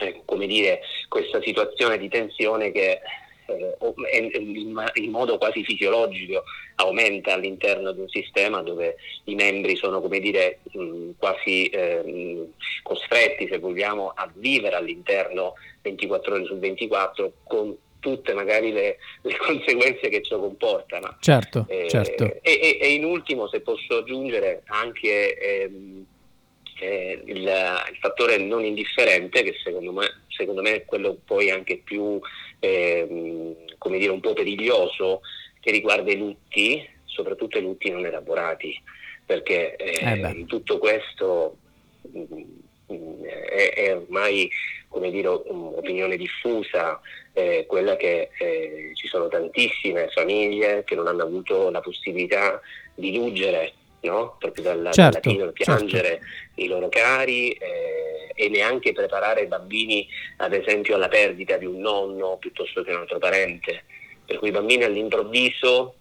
eh, 0.00 0.22
come 0.24 0.46
dire, 0.46 0.80
questa 1.08 1.40
situazione 1.42 1.98
di 1.98 2.08
tensione 2.08 2.72
che 2.72 3.00
in 4.94 5.10
modo 5.10 5.38
quasi 5.38 5.64
fisiologico 5.64 6.44
aumenta 6.76 7.34
all'interno 7.34 7.92
di 7.92 8.00
un 8.00 8.08
sistema 8.08 8.62
dove 8.62 8.96
i 9.24 9.34
membri 9.34 9.76
sono 9.76 10.00
come 10.00 10.20
dire 10.20 10.60
quasi 11.18 11.66
eh, 11.66 12.48
costretti 12.82 13.48
se 13.48 13.58
vogliamo 13.58 14.12
a 14.14 14.30
vivere 14.34 14.76
all'interno 14.76 15.54
24 15.82 16.34
ore 16.34 16.44
su 16.44 16.58
24 16.58 17.32
con 17.44 17.76
tutte 18.00 18.32
magari 18.34 18.72
le, 18.72 18.96
le 19.22 19.36
conseguenze 19.36 20.08
che 20.08 20.22
ciò 20.22 20.40
comporta. 20.40 20.98
No? 20.98 21.16
Certo, 21.20 21.66
eh, 21.68 21.86
certo. 21.88 22.24
E, 22.24 22.40
e, 22.42 22.78
e, 22.80 22.92
in 22.94 23.04
ultimo, 23.04 23.46
se 23.48 23.60
posso 23.60 23.98
aggiungere, 23.98 24.62
anche 24.66 25.36
ehm, 25.36 26.04
eh, 26.80 27.22
il, 27.26 27.36
il, 27.36 27.96
fattore 28.00 28.38
non 28.38 28.64
indifferente, 28.64 29.42
che 29.42 29.54
secondo 29.62 29.92
me, 29.92 30.22
secondo 30.28 30.62
me 30.62 30.74
è 30.74 30.84
quello 30.84 31.18
poi 31.24 31.50
anche 31.50 31.80
più, 31.84 32.18
ehm, 32.60 33.54
come 33.78 33.98
dire, 33.98 34.12
un 34.12 34.20
po' 34.20 34.32
periglioso, 34.32 35.20
che 35.60 35.70
riguarda 35.70 36.10
i 36.12 36.16
lutti, 36.16 36.88
soprattutto 37.04 37.58
i 37.58 37.62
lutti 37.62 37.90
non 37.90 38.06
elaborati, 38.06 38.80
perché 39.26 39.76
eh, 39.76 40.20
eh 40.20 40.44
tutto 40.46 40.78
questo 40.78 41.56
mh, 42.02 42.20
mm, 42.20 42.42
mm, 42.92 43.24
è, 43.24 43.72
è 43.74 43.96
ormai 43.96 44.48
come 44.88 45.10
dire, 45.10 45.28
un'opinione 45.28 46.16
diffusa, 46.16 47.00
eh, 47.32 47.64
quella 47.66 47.96
che 47.96 48.30
eh, 48.38 48.90
ci 48.94 49.06
sono 49.06 49.28
tantissime 49.28 50.08
famiglie 50.08 50.82
che 50.84 50.96
non 50.96 51.06
hanno 51.06 51.22
avuto 51.22 51.70
la 51.70 51.80
possibilità 51.80 52.60
di 52.94 53.14
luggere 53.14 53.74
no? 54.00 54.36
proprio 54.38 54.62
dal, 54.62 54.88
certo, 54.92 55.28
latino, 55.28 55.50
piangere 55.52 56.08
certo. 56.08 56.24
i 56.54 56.66
loro 56.66 56.88
cari 56.88 57.50
eh, 57.52 58.32
e 58.34 58.48
neanche 58.48 58.92
preparare 58.92 59.42
i 59.42 59.46
bambini 59.46 60.06
ad 60.38 60.54
esempio 60.54 60.94
alla 60.94 61.08
perdita 61.08 61.56
di 61.56 61.66
un 61.66 61.78
nonno 61.78 62.36
piuttosto 62.38 62.82
che 62.82 62.92
un 62.92 63.00
altro 63.00 63.18
parente. 63.18 63.84
Per 64.24 64.38
cui 64.38 64.48
i 64.48 64.52
bambini 64.52 64.84
all'improvviso, 64.84 65.94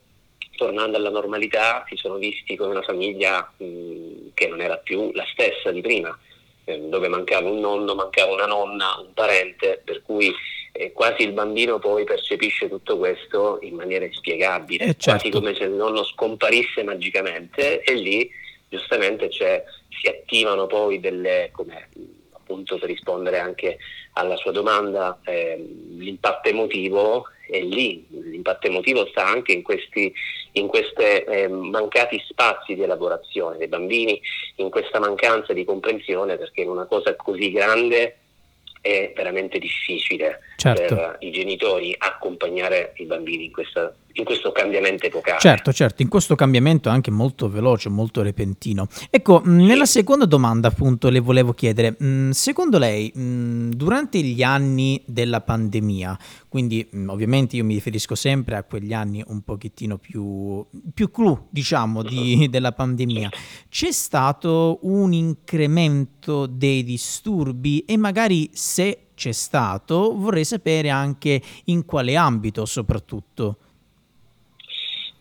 tornando 0.55 0.97
alla 0.97 1.09
normalità, 1.09 1.83
si 1.87 1.95
sono 1.95 2.15
visti 2.15 2.55
come 2.55 2.71
una 2.71 2.83
famiglia 2.83 3.51
mh, 3.57 4.33
che 4.33 4.47
non 4.47 4.61
era 4.61 4.77
più 4.77 5.11
la 5.13 5.25
stessa 5.31 5.71
di 5.71 5.81
prima 5.81 6.17
eh, 6.69 6.79
dove 6.87 7.07
mancava 7.07 7.49
un 7.49 7.59
nonno, 7.59 7.95
mancava 7.95 8.31
una 8.31 8.45
nonna, 8.45 8.97
un 8.99 9.13
parente, 9.13 9.81
per 9.83 10.03
cui 10.03 10.31
eh, 10.79 10.93
quasi 10.93 11.23
il 11.23 11.33
bambino 11.33 11.77
poi 11.77 12.05
percepisce 12.05 12.69
tutto 12.69 12.97
questo 12.97 13.59
in 13.61 13.75
maniera 13.75 14.05
inspiegabile, 14.05 14.85
eh 14.85 14.95
certo. 14.97 15.09
quasi 15.09 15.29
come 15.29 15.53
se 15.53 15.65
il 15.65 15.71
nonno 15.71 16.05
scomparisse 16.05 16.83
magicamente 16.83 17.83
e 17.83 17.93
lì 17.95 18.31
giustamente 18.69 19.29
si 19.29 20.07
attivano 20.07 20.67
poi 20.67 21.01
delle, 21.01 21.49
come 21.51 21.89
appunto 22.31 22.77
per 22.77 22.87
rispondere 22.87 23.39
anche 23.39 23.77
alla 24.13 24.37
sua 24.37 24.51
domanda, 24.51 25.19
eh, 25.25 25.57
l'impatto 25.97 26.47
emotivo 26.47 27.25
è 27.45 27.59
lì, 27.59 28.05
l'impatto 28.09 28.67
emotivo 28.67 29.05
sta 29.07 29.25
anche 29.25 29.51
in 29.51 29.63
questi 29.63 30.13
in 30.53 30.67
questi 30.67 31.03
eh, 31.03 31.47
mancati 31.49 32.23
spazi 32.25 32.73
di 32.73 32.83
elaborazione 32.83 33.57
dei 33.57 33.67
bambini, 33.67 34.19
in 34.55 34.69
questa 34.69 34.99
mancanza 34.99 35.51
di 35.51 35.65
comprensione 35.65 36.37
perché 36.37 36.61
in 36.61 36.69
una 36.69 36.85
cosa 36.85 37.15
così 37.17 37.51
grande 37.51 38.15
è 38.81 39.11
veramente 39.15 39.59
difficile 39.59 40.39
certo. 40.55 40.95
per 40.95 41.17
i 41.19 41.31
genitori 41.31 41.93
accompagnare 41.97 42.93
i 42.95 43.05
bambini 43.05 43.45
in, 43.45 43.51
questa, 43.51 43.93
in, 44.19 44.25
questo 44.25 44.51
cambiamento 44.51 45.05
epocale. 45.05 45.39
Certo, 45.39 45.73
certo, 45.73 46.01
in 46.01 46.07
questo 46.07 46.35
cambiamento 46.35 46.89
anche 46.89 47.11
molto 47.11 47.49
veloce, 47.49 47.89
molto 47.89 48.21
repentino. 48.21 48.87
Ecco, 49.09 49.41
sì. 49.43 49.49
nella 49.49 49.85
seconda 49.85 50.25
domanda 50.25 50.67
appunto 50.67 51.09
le 51.09 51.19
volevo 51.19 51.53
chiedere, 51.53 51.95
secondo 52.31 52.77
lei 52.77 53.11
durante 53.13 54.21
gli 54.21 54.43
anni 54.43 55.01
della 55.05 55.41
pandemia, 55.41 56.17
quindi 56.47 56.87
ovviamente 57.07 57.55
io 57.55 57.63
mi 57.63 57.73
riferisco 57.73 58.15
sempre 58.15 58.55
a 58.55 58.63
quegli 58.63 58.93
anni 58.93 59.23
un 59.27 59.41
pochettino 59.41 59.97
più, 59.97 60.65
più 60.93 61.11
clou, 61.11 61.47
diciamo, 61.49 62.03
di, 62.03 62.47
della 62.49 62.71
pandemia, 62.71 63.29
c'è 63.69 63.91
stato 63.91 64.79
un 64.83 65.13
incremento 65.13 66.45
dei 66.45 66.83
disturbi 66.83 67.85
e 67.85 67.97
magari 67.97 68.49
se 68.53 69.05
c'è 69.19 69.33
stato, 69.33 70.15
vorrei 70.15 70.45
sapere 70.45 70.89
anche 70.89 71.41
in 71.65 71.83
quale 71.83 72.15
ambito 72.15 72.65
soprattutto. 72.65 73.57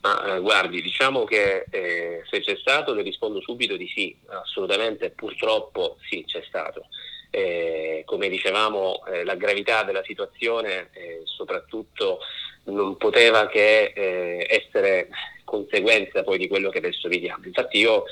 Ma, 0.01 0.35
eh, 0.35 0.39
guardi, 0.39 0.81
diciamo 0.81 1.25
che 1.25 1.65
eh, 1.69 2.23
se 2.29 2.39
c'è 2.39 2.55
stato 2.55 2.93
le 2.93 3.01
rispondo 3.01 3.41
subito 3.41 3.75
di 3.75 3.87
sì, 3.93 4.15
assolutamente, 4.27 5.09
purtroppo 5.09 5.97
sì, 6.09 6.23
c'è 6.25 6.41
stato. 6.47 6.87
Eh, 7.31 8.03
come 8.05 8.29
dicevamo, 8.29 9.05
eh, 9.05 9.23
la 9.23 9.35
gravità 9.35 9.83
della 9.83 10.03
situazione 10.03 10.89
eh, 10.93 11.21
soprattutto 11.25 12.19
non 12.65 12.97
poteva 12.97 13.47
che 13.47 13.91
eh, 13.93 14.47
essere 14.49 15.09
conseguenza 15.43 16.23
poi 16.23 16.37
di 16.37 16.47
quello 16.47 16.69
che 16.69 16.77
adesso 16.77 17.09
vediamo. 17.09 17.45
Infatti 17.45 17.79
io 17.79 18.05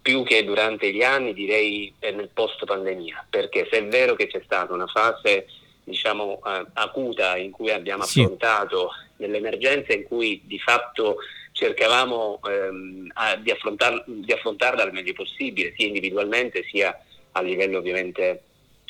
più 0.00 0.22
che 0.22 0.44
durante 0.44 0.92
gli 0.92 1.02
anni 1.02 1.34
direi 1.34 1.92
nel 1.98 2.30
post 2.32 2.64
pandemia, 2.64 3.26
perché 3.28 3.66
se 3.68 3.78
è 3.78 3.84
vero 3.84 4.14
che 4.14 4.28
c'è 4.28 4.40
stata 4.44 4.72
una 4.72 4.86
fase 4.86 5.46
diciamo 5.82 6.38
acuta 6.74 7.36
in 7.36 7.50
cui 7.50 7.72
abbiamo 7.72 8.04
affrontato 8.04 8.90
emergenze 9.24 9.92
in 9.92 10.04
cui 10.04 10.42
di 10.44 10.58
fatto 10.58 11.16
cercavamo 11.52 12.40
ehm, 12.42 13.10
a, 13.14 13.36
di, 13.36 13.50
affrontar, 13.50 14.02
di, 14.06 14.32
affrontarla 14.32 14.82
al 14.82 14.92
meglio 14.92 15.12
possibile, 15.12 15.74
sia 15.76 15.86
individualmente 15.86 16.64
sia 16.70 16.98
a 17.32 17.42
livello 17.42 17.78
ovviamente 17.78 18.42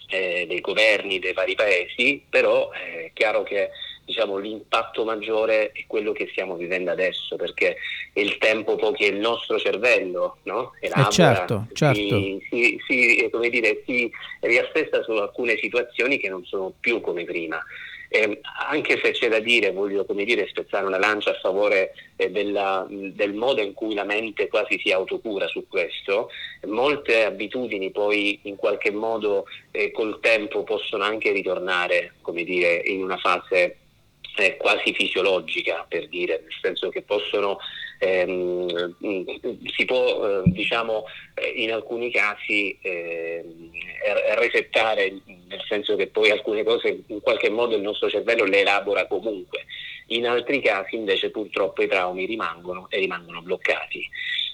eh, 0.09 0.45
dei 0.49 0.61
governi 0.61 1.19
dei 1.19 1.33
vari 1.33 1.55
paesi, 1.55 2.23
però 2.29 2.71
eh, 2.73 3.07
è 3.07 3.11
chiaro 3.13 3.43
che 3.43 3.71
diciamo, 4.11 4.39
l'impatto 4.39 5.05
maggiore 5.05 5.71
è 5.71 5.85
quello 5.87 6.11
che 6.11 6.29
stiamo 6.33 6.57
vivendo 6.57 6.91
adesso, 6.91 7.37
perché 7.37 7.77
il 8.15 8.39
tempo 8.39 8.75
poi 8.75 8.93
che 8.95 9.07
il 9.07 9.19
nostro 9.19 9.57
cervello 9.59 10.39
no? 10.43 10.73
elabora, 10.81 11.09
eh 11.09 11.13
certo, 11.13 11.67
certo. 11.73 12.01
Si, 12.01 12.45
si, 12.51 12.81
si, 12.87 13.31
dire, 13.51 13.83
si 13.87 14.11
riassesta 14.41 15.03
su 15.05 15.13
alcune 15.13 15.57
situazioni 15.59 16.19
che 16.19 16.29
non 16.29 16.45
sono 16.45 16.73
più 16.79 17.01
come 17.01 17.25
prima. 17.25 17.63
Eh, 18.13 18.41
anche 18.69 18.99
se 19.01 19.13
c'è 19.13 19.29
da 19.29 19.39
dire, 19.39 19.71
voglio 19.71 20.05
come 20.05 20.25
dire, 20.25 20.49
spezzare 20.49 20.85
una 20.85 20.99
lancia 20.99 21.31
a 21.31 21.39
favore 21.41 21.93
eh, 22.17 22.29
della, 22.29 22.85
del 22.89 23.35
modo 23.35 23.61
in 23.63 23.73
cui 23.73 23.95
la 23.95 24.03
mente 24.03 24.49
quasi 24.49 24.81
si 24.83 24.91
autocura 24.91 25.47
su 25.47 25.69
questo, 25.69 26.29
molte 26.67 27.25
abitudini 27.25 27.93
poi 27.93 28.41
in 28.43 28.57
qualche 28.57 28.91
modo 28.91 29.47
eh, 29.71 29.93
col 29.93 30.19
tempo 30.21 30.65
possono 30.65 31.05
anche 31.05 31.31
ritornare, 31.31 32.15
come 32.21 32.43
dire, 32.43 32.83
in 32.85 33.05
una 33.05 33.17
fase 33.17 33.77
eh, 34.37 34.57
quasi 34.57 34.93
fisiologica, 34.93 35.87
per 35.89 36.09
dire, 36.09 36.41
nel 36.43 36.59
senso 36.61 36.89
che 36.89 37.03
possono, 37.03 37.59
ehm, 38.01 38.97
si 39.77 39.85
può, 39.85 40.27
eh, 40.27 40.43
diciamo, 40.47 41.05
eh, 41.35 41.49
in 41.63 41.73
alcuni 41.73 42.11
casi 42.11 42.77
eh, 42.81 43.45
resettare, 44.37 45.21
nel 45.27 45.63
senso 45.69 45.97
che 45.97 46.07
poi 46.07 46.31
alcune 46.31 46.65
cose 46.65 47.03
in 47.07 47.21
qualche 47.21 47.51
modo 47.51 47.77
il 47.77 47.83
nostro 47.83 48.09
cervello 48.09 48.45
le 48.45 48.61
elabora 48.61 49.07
comunque, 49.07 49.67
in 50.07 50.27
altri 50.27 50.61
casi 50.61 50.97
invece 50.97 51.31
purtroppo 51.31 51.83
i 51.83 51.89
traumi 51.89 52.25
rimangono 52.25 52.89
e 52.89 52.99
rimangono 52.99 53.43
bloccati. 53.43 54.09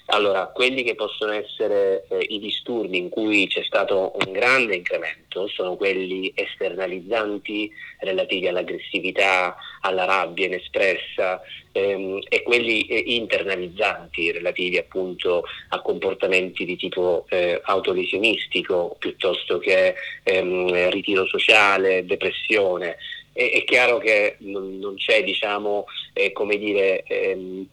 Allora, 0.09 0.47
quelli 0.47 0.83
che 0.83 0.95
possono 0.95 1.33
essere 1.33 2.05
eh, 2.07 2.25
i 2.29 2.39
disturbi 2.39 2.97
in 2.97 3.09
cui 3.09 3.45
c'è 3.47 3.61
stato 3.63 4.13
un 4.25 4.31
grande 4.31 4.75
incremento 4.75 5.47
sono 5.49 5.75
quelli 5.75 6.31
esternalizzanti 6.33 7.69
relativi 7.99 8.47
all'aggressività, 8.47 9.57
alla 9.81 10.05
rabbia 10.05 10.45
inespressa 10.45 11.41
ehm, 11.73 12.21
e 12.29 12.41
quelli 12.43 12.83
eh, 12.83 13.03
internalizzanti 13.05 14.31
relativi 14.31 14.77
appunto 14.77 15.43
a 15.69 15.81
comportamenti 15.81 16.63
di 16.63 16.77
tipo 16.77 17.25
eh, 17.27 17.59
autolesionistico 17.61 18.95
piuttosto 18.97 19.57
che 19.59 19.93
ehm, 20.23 20.89
ritiro 20.89 21.25
sociale, 21.25 22.05
depressione. 22.05 22.95
È 23.33 23.63
chiaro 23.65 23.97
che 23.99 24.37
non, 24.39 24.95
c'è, 24.95 25.23
diciamo, 25.23 25.85
eh, 26.13 26.31
come 26.31 26.57
dire, 26.57 27.03
ehm, 27.03 27.67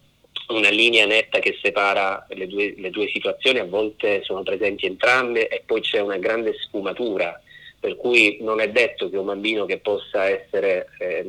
una 0.49 0.71
linea 0.71 1.07
netta 1.07 1.39
che 1.39 1.59
separa 1.63 2.27
le 2.31 2.47
due, 2.47 2.75
le 2.77 2.91
due, 2.91 3.09
situazioni, 3.09 3.59
a 3.59 3.65
volte 3.65 4.23
sono 4.23 4.43
presenti 4.43 4.87
entrambe 4.87 5.49
e 5.49 5.63
poi 5.65 5.81
c'è 5.81 6.01
una 6.01 6.19
grande 6.19 6.55
sfumatura, 6.59 7.41
per 7.81 7.97
cui 7.97 8.39
non 8.41 8.61
è 8.61 8.71
detto 8.71 9.11
che 9.11 9.17
un 9.17 9.27
bambino 9.27 9.67
che 9.67 9.79
possa 9.79 10.29
essere 10.29 10.89
eh, 10.99 11.23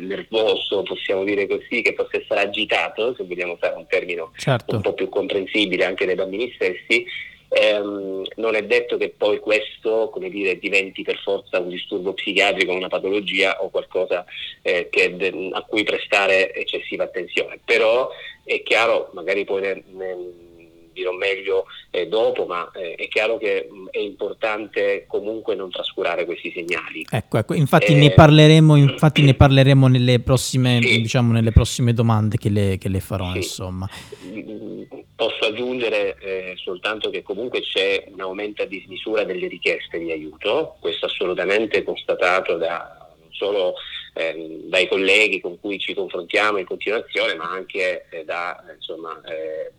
nervoso, 0.00 0.82
possiamo 0.82 1.24
dire 1.24 1.46
così, 1.46 1.82
che 1.82 1.94
possa 1.94 2.18
essere 2.18 2.40
agitato, 2.40 3.14
se 3.14 3.24
vogliamo 3.24 3.52
usare 3.52 3.76
un 3.76 3.86
termine 3.86 4.28
certo. 4.36 4.76
un 4.76 4.82
po' 4.82 4.94
più 4.94 5.08
comprensibile 5.08 5.84
anche 5.84 6.06
dai 6.06 6.14
bambini 6.14 6.52
stessi, 6.54 7.06
ehm, 7.54 8.22
non 8.36 8.54
è 8.54 8.64
detto 8.64 8.96
che 8.96 9.10
poi 9.16 9.38
questo 9.38 10.10
dire, 10.28 10.58
diventi 10.58 11.02
per 11.02 11.18
forza 11.18 11.60
un 11.60 11.68
disturbo 11.68 12.12
psichiatrico, 12.12 12.72
una 12.72 12.88
patologia 12.88 13.62
o 13.62 13.70
qualcosa 13.70 14.24
eh, 14.62 14.88
de- 15.16 15.50
a 15.52 15.62
cui 15.62 15.84
prestare 15.84 16.52
eccessiva 16.54 17.04
attenzione. 17.04 17.60
Però 17.64 18.10
è 18.44 18.62
chiaro, 18.62 19.10
magari 19.12 19.44
poi 19.44 19.60
nel, 19.60 19.82
nel, 19.92 20.43
dirò 20.94 21.12
meglio 21.12 21.66
eh, 21.90 22.06
dopo, 22.06 22.46
ma 22.46 22.70
eh, 22.72 22.94
è 22.94 23.08
chiaro 23.08 23.36
che 23.36 23.68
mh, 23.70 23.88
è 23.90 23.98
importante 23.98 25.04
comunque 25.06 25.54
non 25.54 25.70
trascurare 25.70 26.24
questi 26.24 26.50
segnali. 26.54 27.04
Ecco, 27.10 27.36
ecco. 27.38 27.52
Infatti, 27.54 27.94
ne 27.94 28.12
parleremo, 28.12 28.76
infatti 28.76 29.22
ne 29.22 29.34
parleremo 29.34 29.86
nelle 29.88 30.20
prossime, 30.20 30.80
sì. 30.80 31.00
diciamo, 31.02 31.32
nelle 31.32 31.52
prossime 31.52 31.92
domande 31.92 32.38
che 32.38 32.48
le, 32.48 32.78
che 32.78 32.88
le 32.88 33.00
farò. 33.00 33.30
Sì. 33.32 33.36
Insomma. 33.38 33.88
Posso 35.16 35.44
aggiungere 35.44 36.16
eh, 36.18 36.54
soltanto 36.56 37.10
che 37.10 37.22
comunque 37.22 37.60
c'è 37.60 38.06
un 38.12 38.20
aumento 38.20 38.62
a 38.62 38.66
dismisura 38.66 39.24
delle 39.24 39.46
richieste 39.46 39.98
di 39.98 40.10
aiuto, 40.10 40.76
questo 40.80 41.06
assolutamente 41.06 41.82
constatato 41.82 42.56
da 42.56 43.06
non 43.20 43.28
solo 43.30 43.74
eh, 44.14 44.62
dai 44.64 44.88
colleghi 44.88 45.40
con 45.40 45.58
cui 45.60 45.78
ci 45.78 45.94
confrontiamo 45.94 46.58
in 46.58 46.64
continuazione, 46.64 47.34
ma 47.34 47.50
anche 47.50 48.06
eh, 48.10 48.24
da, 48.24 48.62
insomma, 48.74 49.20
eh, 49.24 49.72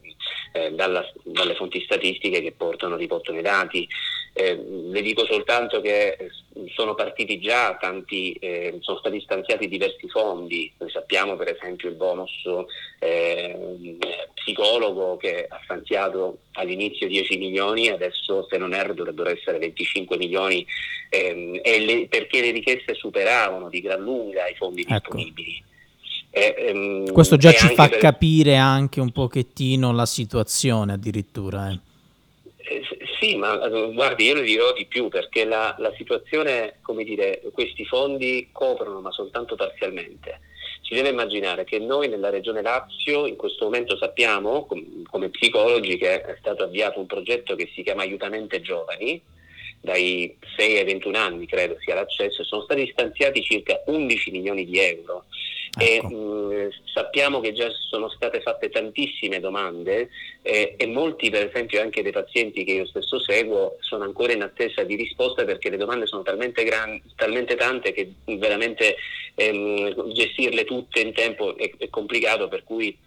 eh, 0.52 0.72
dalla, 0.72 1.06
dalle 1.24 1.56
fonti 1.56 1.82
statistiche 1.82 2.42
che 2.42 2.52
portano, 2.52 2.96
riportano 2.96 3.40
i 3.40 3.44
dati. 3.44 3.88
Eh, 4.34 4.56
le 4.56 5.02
dico 5.02 5.26
soltanto 5.26 5.80
che 5.80 6.30
sono 6.74 6.94
partiti 6.94 7.40
già 7.40 7.78
tanti, 7.80 8.34
eh, 8.34 8.78
sono 8.82 8.98
stati 9.00 9.22
stanziati 9.22 9.68
diversi 9.68 10.10
fondi, 10.10 10.72
noi 10.78 10.90
sappiamo 10.90 11.36
per 11.36 11.56
esempio 11.56 11.90
il 11.90 11.96
bonus 11.96 12.32
eh, 13.00 13.98
psicologo 14.34 15.18
che 15.18 15.46
ha 15.48 15.60
stanziato 15.64 16.40
all'inizio 16.54 17.08
10 17.08 17.38
milioni, 17.38 17.90
adesso 17.90 18.46
se 18.50 18.58
non 18.58 18.74
erro 18.74 18.94
dovrebbero 18.94 19.30
essere 19.30 19.58
25 19.58 20.18
milioni 20.18 20.66
ehm, 21.10 21.62
le, 21.64 22.08
perché 22.08 22.42
le 22.42 22.52
richieste 22.52 22.94
superavano 22.94 23.70
di 23.70 23.82
gran 23.82 24.02
lunga 24.02 24.48
i 24.48 24.56
fondi 24.56 24.82
ecco. 24.82 25.16
disponibili. 25.16 25.64
Eh, 26.38 26.54
ehm, 26.58 27.12
Questo 27.14 27.38
già 27.38 27.54
ci 27.54 27.74
fa 27.74 27.88
per... 27.88 27.98
capire 27.98 28.58
anche 28.58 29.00
un 29.00 29.14
pochettino 29.14 29.94
la 29.94 30.06
situazione 30.06 30.92
addirittura. 30.92 31.70
Eh. 31.70 31.80
Eh, 32.58 32.82
sì, 33.22 33.38
ma 33.38 33.64
eh, 33.64 33.94
guardi, 33.94 34.26
io 34.26 34.34
le 34.34 34.42
dirò 34.42 34.74
di 34.74 34.86
più 34.86 35.08
perché 35.08 35.46
la, 35.46 35.74
la, 35.80 35.94
situazione, 35.96 36.80
come 36.82 37.06
dire, 37.06 37.42
questi 37.54 37.86
fondi 37.86 38.50
coprono 38.52 39.00
ma 39.00 39.12
soltanto 39.12 39.56
parzialmente. 39.56 40.42
Si 40.82 40.94
deve 40.94 41.10
immaginare 41.10 41.64
che 41.64 41.80
noi 41.80 42.10
nella 42.10 42.30
regione 42.30 42.62
Lazio 42.62 43.28
in 43.28 43.38
questo 43.38 43.64
momento 43.64 43.96
sappiamo, 43.96 44.66
com- 44.66 45.04
come 45.04 45.30
psicologi, 45.30 45.96
che 45.96 46.22
è 46.22 46.36
stato 46.38 46.66
avviato 46.66 47.00
un 47.00 47.06
progetto 47.06 47.56
che 47.56 47.72
si 47.74 47.82
chiama 47.82 48.02
Aiutamente 48.02 48.60
Giovani, 48.60 49.22
dai 49.80 50.36
6 50.58 50.80
ai 50.80 50.84
21 50.84 51.18
anni 51.18 51.46
credo 51.46 51.78
sia 51.80 51.96
l'accesso, 51.96 52.44
sono 52.44 52.64
stati 52.64 52.90
stanziati 52.92 53.42
circa 53.42 53.82
11 53.86 54.32
milioni 54.32 54.66
di 54.66 54.80
euro 54.80 55.26
Ecco. 55.78 56.08
E, 56.08 56.68
mh, 56.68 56.70
sappiamo 56.86 57.42
che 57.42 57.54
già 57.54 57.70
sono 57.90 58.10
state 58.10 58.42
fatte 58.42 58.70
tantissime 58.70 59.40
domande 59.40 60.10
eh, 60.42 60.76
e 60.78 60.88
molti, 60.88 61.30
per 61.30 61.48
esempio, 61.48 61.82
anche 61.82 62.02
dei 62.02 62.12
pazienti 62.12 62.64
che 62.64 62.72
io 62.72 62.86
stesso 62.86 63.20
seguo, 63.20 63.78
sono 63.80 64.04
ancora 64.04 64.34
in 64.34 64.42
attesa 64.42 64.84
di 64.84 64.96
risposta 64.96 65.44
perché 65.44 65.70
le 65.70 65.78
domande 65.78 66.08
sono 66.08 66.24
talmente, 66.24 66.64
gran, 66.64 67.02
talmente 67.16 67.56
tante 67.56 67.92
che 67.92 68.14
veramente 68.26 68.96
ehm, 69.36 70.14
gestirle 70.14 70.64
tutte 70.64 71.02
in 71.02 71.14
tempo 71.14 71.58
è, 71.58 71.70
è, 71.78 71.90
complicato, 71.90 72.48
per 72.48 72.64
cui 72.64 72.98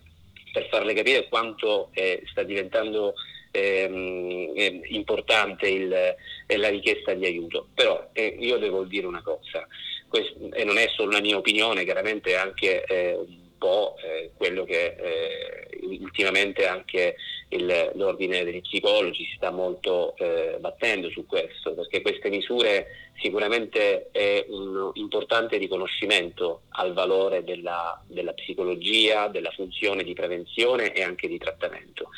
per 0.53 0.69
farle 0.69 0.93
capire 0.93 1.29
quanto 1.29 1.89
eh, 1.93 2.23
sta 2.27 2.43
diventando 2.43 3.15
ehm, 3.51 4.53
eh, 4.55 4.81
importante 4.89 5.69
il, 5.69 5.93
eh, 5.93 6.57
la 6.57 6.69
richiesta 6.69 7.15
di 7.15 7.25
aiuto. 7.25 7.69
Però 7.75 8.11
eh, 8.13 8.37
io 8.39 8.59
devo 8.59 8.85
dire 8.85 9.07
una 9.07 9.23
cosa 9.23 9.67
e 10.11 10.65
non 10.65 10.79
è 10.79 10.88
solo 10.88 11.11
una 11.11 11.21
mia 11.21 11.37
opinione, 11.37 11.85
chiaramente 11.85 12.37
anche 12.37 12.85
eh, 12.85 13.15
un 13.15 13.57
po' 13.59 13.97
eh, 14.03 14.31
quello 14.37 14.65
che 14.65 14.97
eh, 14.99 15.79
ultimamente 15.83 16.67
anche 16.67 17.17
il, 17.50 17.91
l'ordine 17.95 18.45
degli 18.45 18.61
psicologi 18.61 19.25
si 19.25 19.35
sta 19.37 19.50
molto 19.50 20.17
eh, 20.17 20.57
battendo 20.61 21.11
su 21.11 21.27
questo, 21.27 21.75
perché 21.75 22.03
queste 22.03 22.29
misure 22.29 23.11
sicuramente 23.21 24.09
è 24.12 24.45
un 24.49 24.91
importante 24.95 25.57
riconoscimento 25.57 26.62
al 26.71 26.93
valore 26.93 27.43
della, 27.43 28.00
della 28.07 28.33
psicologia, 28.33 29.29
della 29.29 29.50
funzione 29.50 30.05
di 30.05 30.15
prevenzione 30.15 30.93
e 30.93 31.03
anche 31.03 31.29
di 31.29 31.38
trattamento. 31.38 32.11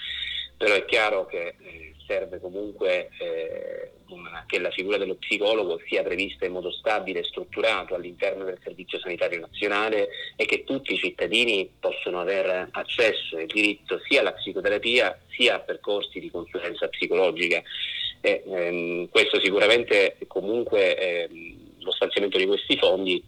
Però 0.56 0.74
è 0.74 0.84
chiaro 0.84 1.26
che 1.26 1.54
eh, 1.58 1.94
serve 2.10 2.40
comunque 2.40 3.10
eh, 3.18 3.92
che 4.46 4.58
la 4.58 4.70
figura 4.70 4.98
dello 4.98 5.14
psicologo 5.14 5.80
sia 5.86 6.02
prevista 6.02 6.44
in 6.44 6.52
modo 6.52 6.72
stabile 6.72 7.20
e 7.20 7.24
strutturato 7.24 7.94
all'interno 7.94 8.42
del 8.42 8.58
Servizio 8.60 8.98
Sanitario 8.98 9.38
Nazionale 9.38 10.08
e 10.34 10.44
che 10.44 10.64
tutti 10.64 10.92
i 10.92 10.98
cittadini 10.98 11.70
possano 11.78 12.20
avere 12.20 12.68
accesso 12.72 13.36
e 13.36 13.46
diritto 13.46 14.00
sia 14.08 14.20
alla 14.20 14.32
psicoterapia 14.32 15.16
sia 15.28 15.54
a 15.54 15.60
percorsi 15.60 16.18
di 16.18 16.30
consulenza 16.30 16.88
psicologica. 16.88 17.62
E, 18.20 18.42
ehm, 18.44 19.08
questo 19.08 19.40
sicuramente 19.40 20.16
comunque 20.26 20.96
ehm, 20.96 21.56
lo 21.78 21.92
stanziamento 21.92 22.38
di 22.38 22.46
questi 22.46 22.76
fondi 22.76 23.22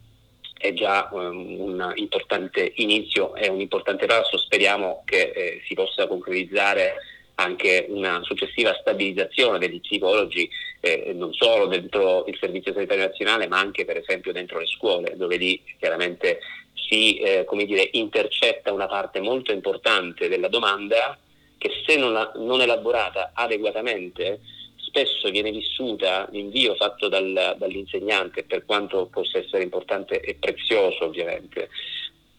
è 0.58 0.72
già 0.74 1.08
um, 1.10 1.60
un 1.60 1.92
importante 1.96 2.72
inizio 2.76 3.34
e 3.34 3.48
un 3.48 3.60
importante 3.60 4.06
passo, 4.06 4.38
speriamo 4.38 5.02
che 5.04 5.32
eh, 5.34 5.62
si 5.66 5.74
possa 5.74 6.06
concretizzare 6.06 6.94
anche 7.36 7.86
una 7.88 8.20
successiva 8.22 8.76
stabilizzazione 8.80 9.58
degli 9.58 9.80
psicologi 9.80 10.48
eh, 10.80 11.12
non 11.14 11.32
solo 11.32 11.66
dentro 11.66 12.24
il 12.26 12.36
Servizio 12.38 12.72
Sanitario 12.72 13.06
Nazionale 13.06 13.46
ma 13.48 13.58
anche 13.58 13.84
per 13.84 13.96
esempio 13.96 14.32
dentro 14.32 14.58
le 14.58 14.66
scuole 14.66 15.16
dove 15.16 15.36
lì 15.36 15.60
chiaramente 15.78 16.40
si 16.74 17.18
eh, 17.18 17.46
dire, 17.64 17.88
intercetta 17.92 18.72
una 18.72 18.86
parte 18.86 19.20
molto 19.20 19.52
importante 19.52 20.28
della 20.28 20.48
domanda 20.48 21.16
che 21.56 21.70
se 21.86 21.96
non, 21.96 22.12
la, 22.12 22.32
non 22.36 22.60
elaborata 22.60 23.30
adeguatamente 23.34 24.40
spesso 24.76 25.30
viene 25.30 25.50
vissuta 25.50 26.28
l'invio 26.30 26.74
fatto 26.74 27.08
dal, 27.08 27.56
dall'insegnante 27.56 28.44
per 28.44 28.64
quanto 28.66 29.06
possa 29.06 29.38
essere 29.38 29.62
importante 29.62 30.20
e 30.20 30.34
prezioso 30.34 31.04
ovviamente 31.04 31.70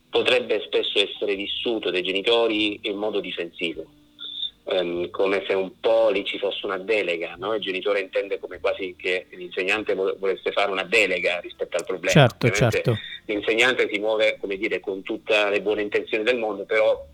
potrebbe 0.09 0.61
spesso 0.65 0.99
essere 0.99 1.33
vissuto 1.35 1.89
dai 1.89 2.03
genitori 2.03 2.79
in 2.83 2.97
modo 2.97 3.19
difensivo 3.19 3.85
ehm, 4.65 5.09
come 5.09 5.43
se 5.47 5.53
un 5.53 5.79
po' 5.79 6.09
lì 6.09 6.23
ci 6.23 6.37
fosse 6.37 6.65
una 6.65 6.77
delega, 6.77 7.35
no? 7.37 7.53
il 7.53 7.61
genitore 7.61 7.99
intende 7.99 8.39
come 8.39 8.59
quasi 8.59 8.95
che 8.97 9.27
l'insegnante 9.31 9.93
volesse 9.93 10.51
fare 10.51 10.71
una 10.71 10.83
delega 10.83 11.39
rispetto 11.39 11.77
al 11.77 11.85
problema. 11.85 12.11
Certo, 12.11 12.49
certo. 12.49 12.97
L'insegnante 13.25 13.89
si 13.91 13.99
muove 13.99 14.37
come 14.39 14.57
dire, 14.57 14.79
con 14.79 15.01
tutte 15.01 15.49
le 15.49 15.61
buone 15.61 15.81
intenzioni 15.81 16.23
del 16.23 16.37
mondo, 16.37 16.65
però 16.65 17.05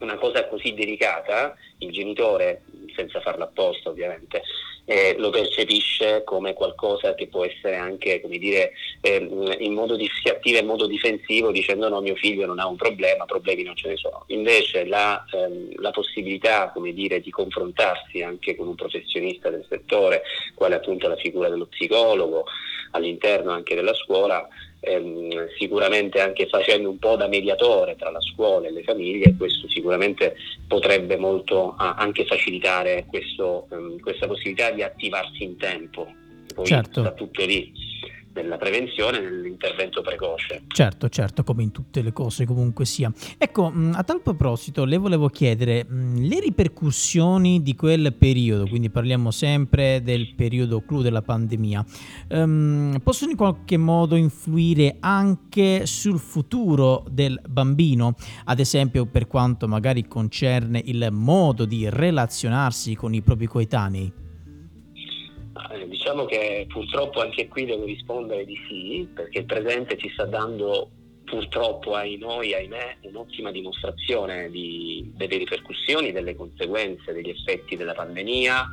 una 0.00 0.16
cosa 0.16 0.46
così 0.46 0.74
delicata, 0.74 1.56
il 1.78 1.90
genitore, 1.90 2.62
senza 2.96 3.20
farla 3.20 3.44
apposta 3.44 3.90
ovviamente, 3.90 4.42
eh, 4.86 5.16
lo 5.18 5.30
percepisce 5.30 6.22
come 6.24 6.54
qualcosa 6.54 7.14
che 7.14 7.26
può 7.26 7.44
essere 7.44 7.76
anche, 7.76 8.20
come 8.20 8.38
dire, 8.38 8.72
eh, 9.00 9.16
in 9.58 9.72
modo 9.72 9.96
di, 9.96 10.08
si 10.22 10.28
attiva 10.28 10.58
in 10.58 10.66
modo 10.66 10.86
difensivo 10.86 11.50
dicendo 11.50 11.88
no, 11.88 12.00
mio 12.00 12.14
figlio 12.14 12.46
non 12.46 12.60
ha 12.60 12.66
un 12.66 12.76
problema, 12.76 13.24
problemi 13.24 13.62
non 13.64 13.76
ce 13.76 13.88
ne 13.88 13.96
sono. 13.96 14.24
Invece 14.28 14.86
la, 14.86 15.24
ehm, 15.32 15.80
la 15.80 15.90
possibilità, 15.90 16.70
come 16.72 16.92
dire, 16.92 17.20
di 17.20 17.30
confrontarsi 17.30 18.22
anche 18.22 18.54
con 18.56 18.68
un 18.68 18.74
professionista 18.76 19.50
del 19.50 19.66
settore, 19.68 20.22
quale 20.54 20.76
appunto 20.76 21.08
la 21.08 21.16
figura 21.16 21.48
dello 21.48 21.66
psicologo, 21.66 22.44
all'interno 22.92 23.50
anche 23.50 23.74
della 23.74 23.94
scuola, 23.94 24.46
ehm, 24.86 25.48
sicuramente 25.58 26.20
anche 26.20 26.46
facendo 26.46 26.88
un 26.88 26.98
po' 26.98 27.16
da 27.16 27.26
mediatore 27.26 27.96
tra 27.96 28.10
la 28.10 28.20
scuola 28.20 28.68
e 28.68 28.72
le 28.72 28.82
famiglie, 28.82 29.34
questo 29.36 29.68
sicuramente 29.68 30.36
potrebbe 30.68 31.16
molto 31.16 31.74
ah, 31.76 31.94
anche 31.94 32.24
facilitare 32.24 33.06
questo, 33.08 33.66
ehm, 33.70 33.98
questa 34.00 34.26
possibilità 34.26 34.70
di 34.70 34.82
attivarsi 34.82 35.42
in 35.42 35.56
tempo. 35.56 36.06
Poi 36.54 36.66
certo. 36.66 37.00
sta 37.00 37.12
tutto 37.12 37.44
lì 37.44 37.72
della 38.36 38.58
prevenzione, 38.58 39.20
dell'intervento 39.20 40.02
precoce. 40.02 40.62
Certo, 40.68 41.08
certo, 41.08 41.42
come 41.42 41.62
in 41.62 41.72
tutte 41.72 42.02
le 42.02 42.12
cose 42.12 42.44
comunque 42.44 42.84
sia. 42.84 43.10
Ecco, 43.38 43.70
mm, 43.70 43.94
a 43.94 44.04
tal 44.04 44.20
proposito 44.20 44.84
le 44.84 44.98
volevo 44.98 45.28
chiedere 45.28 45.86
mm, 45.90 46.24
le 46.24 46.40
ripercussioni 46.40 47.62
di 47.62 47.74
quel 47.74 48.12
periodo, 48.12 48.68
quindi 48.68 48.90
parliamo 48.90 49.30
sempre 49.30 50.02
del 50.02 50.34
periodo 50.34 50.82
clou 50.82 51.00
della 51.00 51.22
pandemia, 51.22 51.84
um, 52.28 53.00
possono 53.02 53.30
in 53.30 53.36
qualche 53.38 53.78
modo 53.78 54.16
influire 54.16 54.96
anche 55.00 55.86
sul 55.86 56.18
futuro 56.18 57.04
del 57.10 57.40
bambino, 57.48 58.14
ad 58.44 58.60
esempio 58.60 59.06
per 59.06 59.26
quanto 59.26 59.66
magari 59.66 60.06
concerne 60.06 60.82
il 60.84 61.08
modo 61.10 61.64
di 61.64 61.88
relazionarsi 61.88 62.94
con 62.94 63.14
i 63.14 63.22
propri 63.22 63.46
coetanei? 63.46 64.24
Eh, 65.70 65.88
diciamo 65.88 66.24
che 66.26 66.66
purtroppo 66.68 67.20
anche 67.20 67.48
qui 67.48 67.64
devo 67.64 67.84
rispondere 67.84 68.44
di 68.44 68.56
sì, 68.68 69.08
perché 69.12 69.38
il 69.38 69.46
presente 69.46 69.96
ci 69.96 70.10
sta 70.10 70.24
dando 70.24 70.90
purtroppo 71.24 71.94
ai 71.94 72.16
noi, 72.18 72.54
ahimè, 72.54 72.98
un'ottima 73.02 73.50
dimostrazione 73.50 74.50
di, 74.50 75.10
delle 75.14 75.38
ripercussioni, 75.38 76.12
delle 76.12 76.36
conseguenze, 76.36 77.12
degli 77.12 77.30
effetti 77.30 77.76
della 77.76 77.94
pandemia. 77.94 78.68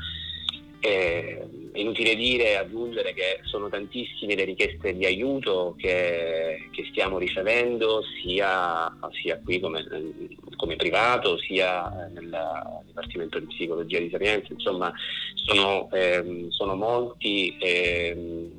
è 0.79 1.45
inutile 1.73 2.15
dire, 2.15 2.57
aggiungere 2.57 3.13
che 3.13 3.39
sono 3.43 3.69
tantissime 3.69 4.35
le 4.35 4.43
richieste 4.43 4.93
di 4.93 5.05
aiuto 5.05 5.73
che, 5.77 6.69
che 6.71 6.85
stiamo 6.91 7.17
ricevendo, 7.17 8.03
sia, 8.21 8.95
sia 9.19 9.39
qui 9.43 9.59
come, 9.59 9.83
come 10.63 10.77
privato 10.77 11.37
sia 11.39 11.89
nel 12.13 12.33
Dipartimento 12.85 13.37
di 13.37 13.47
Psicologia 13.47 13.99
di 13.99 14.09
Sapienza, 14.09 14.53
insomma 14.53 14.93
sono, 15.33 15.91
ehm, 15.91 16.47
sono 16.51 16.75
molti 16.75 17.57
ehm, 17.59 18.49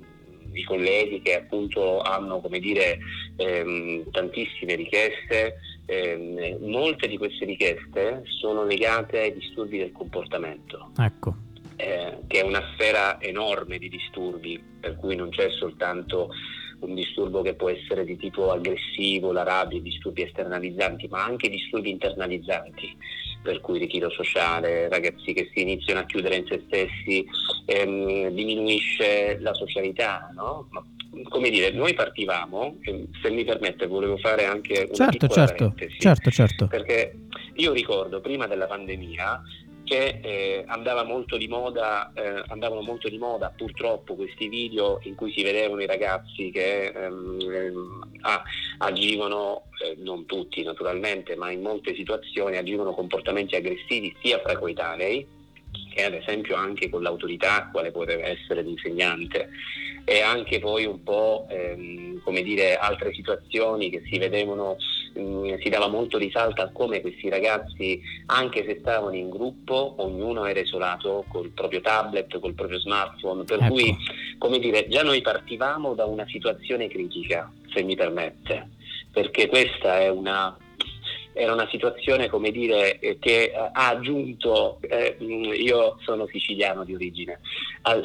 i 0.53 0.65
colleghi 0.65 1.23
che 1.23 1.37
appunto 1.37 2.03
hanno 2.03 2.41
come 2.41 2.59
dire 2.59 2.99
ehm, 3.37 4.11
tantissime 4.11 4.75
richieste, 4.75 5.57
ehm, 5.87 6.59
molte 6.69 7.09
di 7.09 7.17
queste 7.17 7.47
richieste 7.47 8.21
sono 8.39 8.65
legate 8.65 9.21
ai 9.21 9.33
disturbi 9.33 9.79
del 9.79 9.93
comportamento. 9.93 10.91
Ecco. 10.99 11.37
Eh, 11.77 12.19
che 12.27 12.41
è 12.41 12.43
una 12.43 12.63
sfera 12.75 13.19
enorme 13.19 13.79
di 13.79 13.89
disturbi, 13.89 14.63
per 14.79 14.97
cui 14.97 15.17
non 15.17 15.31
c'è 15.31 15.51
soltanto 15.53 16.29
un 16.85 16.95
disturbo 16.95 17.43
che 17.43 17.55
può 17.55 17.69
essere 17.69 18.05
di 18.05 18.17
tipo 18.17 18.51
aggressivo, 18.51 19.33
la 19.33 19.43
rabbia, 19.43 19.81
disturbi 19.81 20.23
esternalizzanti, 20.23 21.09
ma 21.09 21.25
anche 21.25 21.49
disturbi 21.49 21.91
internalizzanti, 21.91 22.97
per 23.43 23.61
cui 23.61 23.79
ritiro 23.79 24.11
sociale, 24.11 24.89
ragazzi 24.89 25.33
che 25.33 25.51
si 25.53 25.63
iniziano 25.63 26.01
a 26.01 26.05
chiudere 26.05 26.37
in 26.37 26.47
se 26.47 26.63
stessi, 26.67 27.27
ehm, 27.67 28.29
diminuisce 28.29 29.39
la 29.41 29.55
socialità, 29.55 30.31
no? 30.35 30.69
Ma, 30.71 30.85
come 31.29 31.51
dire, 31.51 31.71
noi 31.71 31.95
partivamo, 31.95 32.79
se 33.23 33.31
mi 33.31 33.45
permette 33.45 33.87
volevo 33.87 34.17
fare 34.17 34.45
anche 34.45 34.89
una 34.89 35.11
certo, 35.11 35.29
certo, 35.29 35.75
certo, 35.99 36.31
certo. 36.31 36.67
perché 36.67 37.19
io 37.57 37.73
ricordo 37.73 38.21
prima 38.21 38.47
della 38.47 38.67
pandemia 38.67 39.41
che 39.85 40.21
eh, 40.23 40.65
andava 40.67 41.05
molto 41.05 41.37
di 41.37 41.47
moda, 41.47 42.13
eh, 42.15 42.43
andavano 42.49 42.81
molto 42.81 43.09
di 43.09 43.19
moda 43.19 43.53
purtroppo 43.55 44.15
questi 44.15 44.49
video 44.49 44.99
in 45.03 45.15
cui 45.15 45.33
si 45.33 45.43
vedevano 45.43 45.83
i 45.83 45.87
ragazzi 45.87 46.51
che 46.51 46.87
ehm, 46.87 47.41
ehm 47.41 48.05
ah, 48.23 48.43
agivano, 48.79 49.65
eh, 49.83 49.97
non 49.99 50.27
tutti 50.27 50.63
naturalmente, 50.63 51.37
ma 51.37 51.51
in 51.51 51.61
molte 51.61 51.95
situazioni 51.95 52.57
agivano 52.57 52.95
comportamenti 52.95 53.55
aggressivi 53.55 54.15
sia 54.23 54.41
fra 54.41 54.59
coetanei 54.59 55.43
che 55.95 56.05
ad 56.05 56.15
esempio 56.15 56.57
anche 56.57 56.89
con 56.89 57.03
l'autorità 57.03 57.69
quale 57.71 57.91
poteva 57.91 58.27
essere 58.27 58.63
l'insegnante. 58.63 59.51
E 60.05 60.21
anche 60.21 60.59
poi 60.59 60.85
un 60.85 61.03
po' 61.03 61.47
ehm, 61.49 62.21
come 62.23 62.43
dire 62.43 62.77
altre 62.77 63.13
situazioni 63.15 63.91
che 63.91 64.03
si 64.05 64.19
vedevano 64.19 64.77
mh, 65.15 65.21
mm, 65.21 65.55
si 65.61 65.69
dava 65.69 65.89
molto 65.89 66.19
risalto 66.19 66.63
a 66.63 66.71
come 66.71 67.01
questi 67.01 67.29
ragazzi 67.29 68.01
anche 68.27 68.65
se 68.65 68.79
stavano 68.81 69.15
in 69.15 69.31
gruppo 69.31 69.95
ognuno 69.99 70.45
era 70.45 70.61
isolato 70.61 71.25
col 71.29 71.51
proprio 71.51 71.81
tablet 71.81 72.39
col 72.39 72.55
proprio 72.55 72.79
smartphone 72.79 73.45
per 73.45 73.63
ecco. 73.63 73.73
cui 73.73 73.97
come 74.39 74.59
dire 74.59 74.89
già 74.89 75.03
noi 75.03 75.21
partivamo 75.21 75.95
da 75.95 76.05
una 76.05 76.27
situazione 76.27 76.89
critica 76.89 77.51
se 77.73 77.83
mi 77.83 77.97
permette 77.97 78.71
perché 79.11 79.47
questa 79.49 80.01
è 80.01 80.09
una 80.09 80.57
era 81.35 81.53
una 81.53 81.69
situazione, 81.69 82.29
come 82.29 82.51
dire, 82.51 82.99
eh, 83.01 83.19
che 83.19 83.53
ha 83.55 83.89
aggiunto, 83.89 84.79
eh, 84.83 85.17
io 85.21 85.99
sono 86.03 86.27
siciliano 86.29 86.85
di 86.85 86.95
origine, 86.95 87.41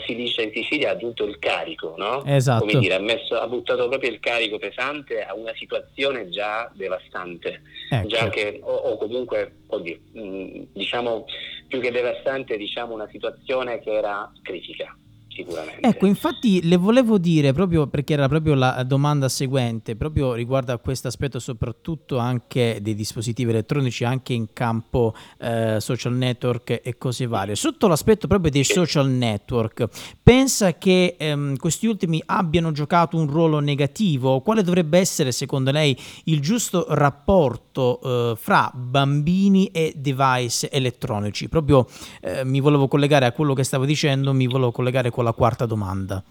si 0.06 0.16
dice 0.16 0.42
in 0.44 0.52
Sicilia 0.52 0.90
ha 0.90 0.94
aggiunto 0.94 1.24
il 1.26 1.38
carico, 1.38 1.94
no? 1.98 2.26
Esatto. 2.26 2.66
Come 2.66 2.80
dire, 2.80 2.96
ha, 2.96 3.00
messo, 3.00 3.40
ha, 3.40 3.48
buttato 3.48 3.88
proprio 3.88 4.10
il 4.10 4.20
carico 4.20 4.58
pesante 4.58 5.24
a 5.24 5.36
una 5.36 5.54
situazione 5.56 6.30
già 6.30 6.70
devastante, 6.74 7.62
ecco. 7.90 8.08
già 8.08 8.30
che, 8.30 8.60
o, 8.64 8.74
o 8.74 8.98
comunque, 8.98 9.58
oddio, 9.68 10.00
diciamo, 10.74 11.26
più 11.68 11.80
che 11.80 11.92
devastante, 11.92 12.58
diciamo 12.58 12.94
una 12.94 13.08
situazione 13.12 13.80
che 13.80 13.92
era 13.92 14.32
critica 14.42 14.98
sicuramente. 15.40 15.88
Ecco, 15.88 16.06
infatti 16.06 16.68
le 16.68 16.78
volevo 16.78 17.18
dire 17.18 17.54
proprio 17.54 17.88
perché 17.88 18.14
era 18.14 18.28
proprio 18.28 18.54
la 18.54 18.84
domanda 18.84 19.30
seguente, 19.30 19.96
proprio 19.96 20.34
riguardo 20.34 20.74
a 20.74 20.78
questo 20.78 21.08
aspetto 21.08 21.40
soprattutto 21.40 22.18
anche 22.18 22.80
dei 22.82 22.96
dispositivi 22.96 23.52
elettronici, 23.52 24.04
anche 24.04 24.34
in 24.34 24.54
campo 24.54 25.14
eh, 25.40 25.78
social 25.80 26.14
network 26.14 26.82
e 26.84 26.98
cose 26.98 27.28
varie. 27.28 27.56
Sotto 27.56 27.88
l'aspetto 27.88 28.28
proprio 28.28 28.52
dei 28.52 28.64
social 28.64 29.10
network, 29.10 29.88
pensa 30.22 30.74
che 30.78 31.16
ehm, 31.18 31.58
questi 31.58 31.88
ultimi 31.88 32.22
abbiano 32.26 32.72
giocato 32.72 33.18
un 33.18 33.28
ruolo 33.28 33.60
negativo? 33.60 34.42
Quale 34.42 34.64
dovrebbe 34.64 35.00
essere 35.00 35.32
secondo 35.32 35.72
lei 35.72 35.98
il 36.26 36.42
giusto 36.42 36.86
rapporto 36.90 38.00
eh, 38.02 38.34
fra 38.38 38.72
bambini 38.74 39.68
e 39.68 39.94
device 39.96 40.70
elettronici? 40.70 41.48
Proprio 41.50 41.88
eh, 42.22 42.44
mi 42.44 42.60
volevo 42.60 42.88
collegare 42.88 43.26
a 43.26 43.32
quello 43.32 43.54
che 43.54 43.64
stavo 43.64 43.86
dicendo, 43.86 44.34
mi 44.34 44.48
volevo 44.48 44.72
collegare 44.72 45.10
con 45.10 45.24
la 45.24 45.29
la 45.30 45.34
quarta 45.34 45.66
domanda? 45.66 46.24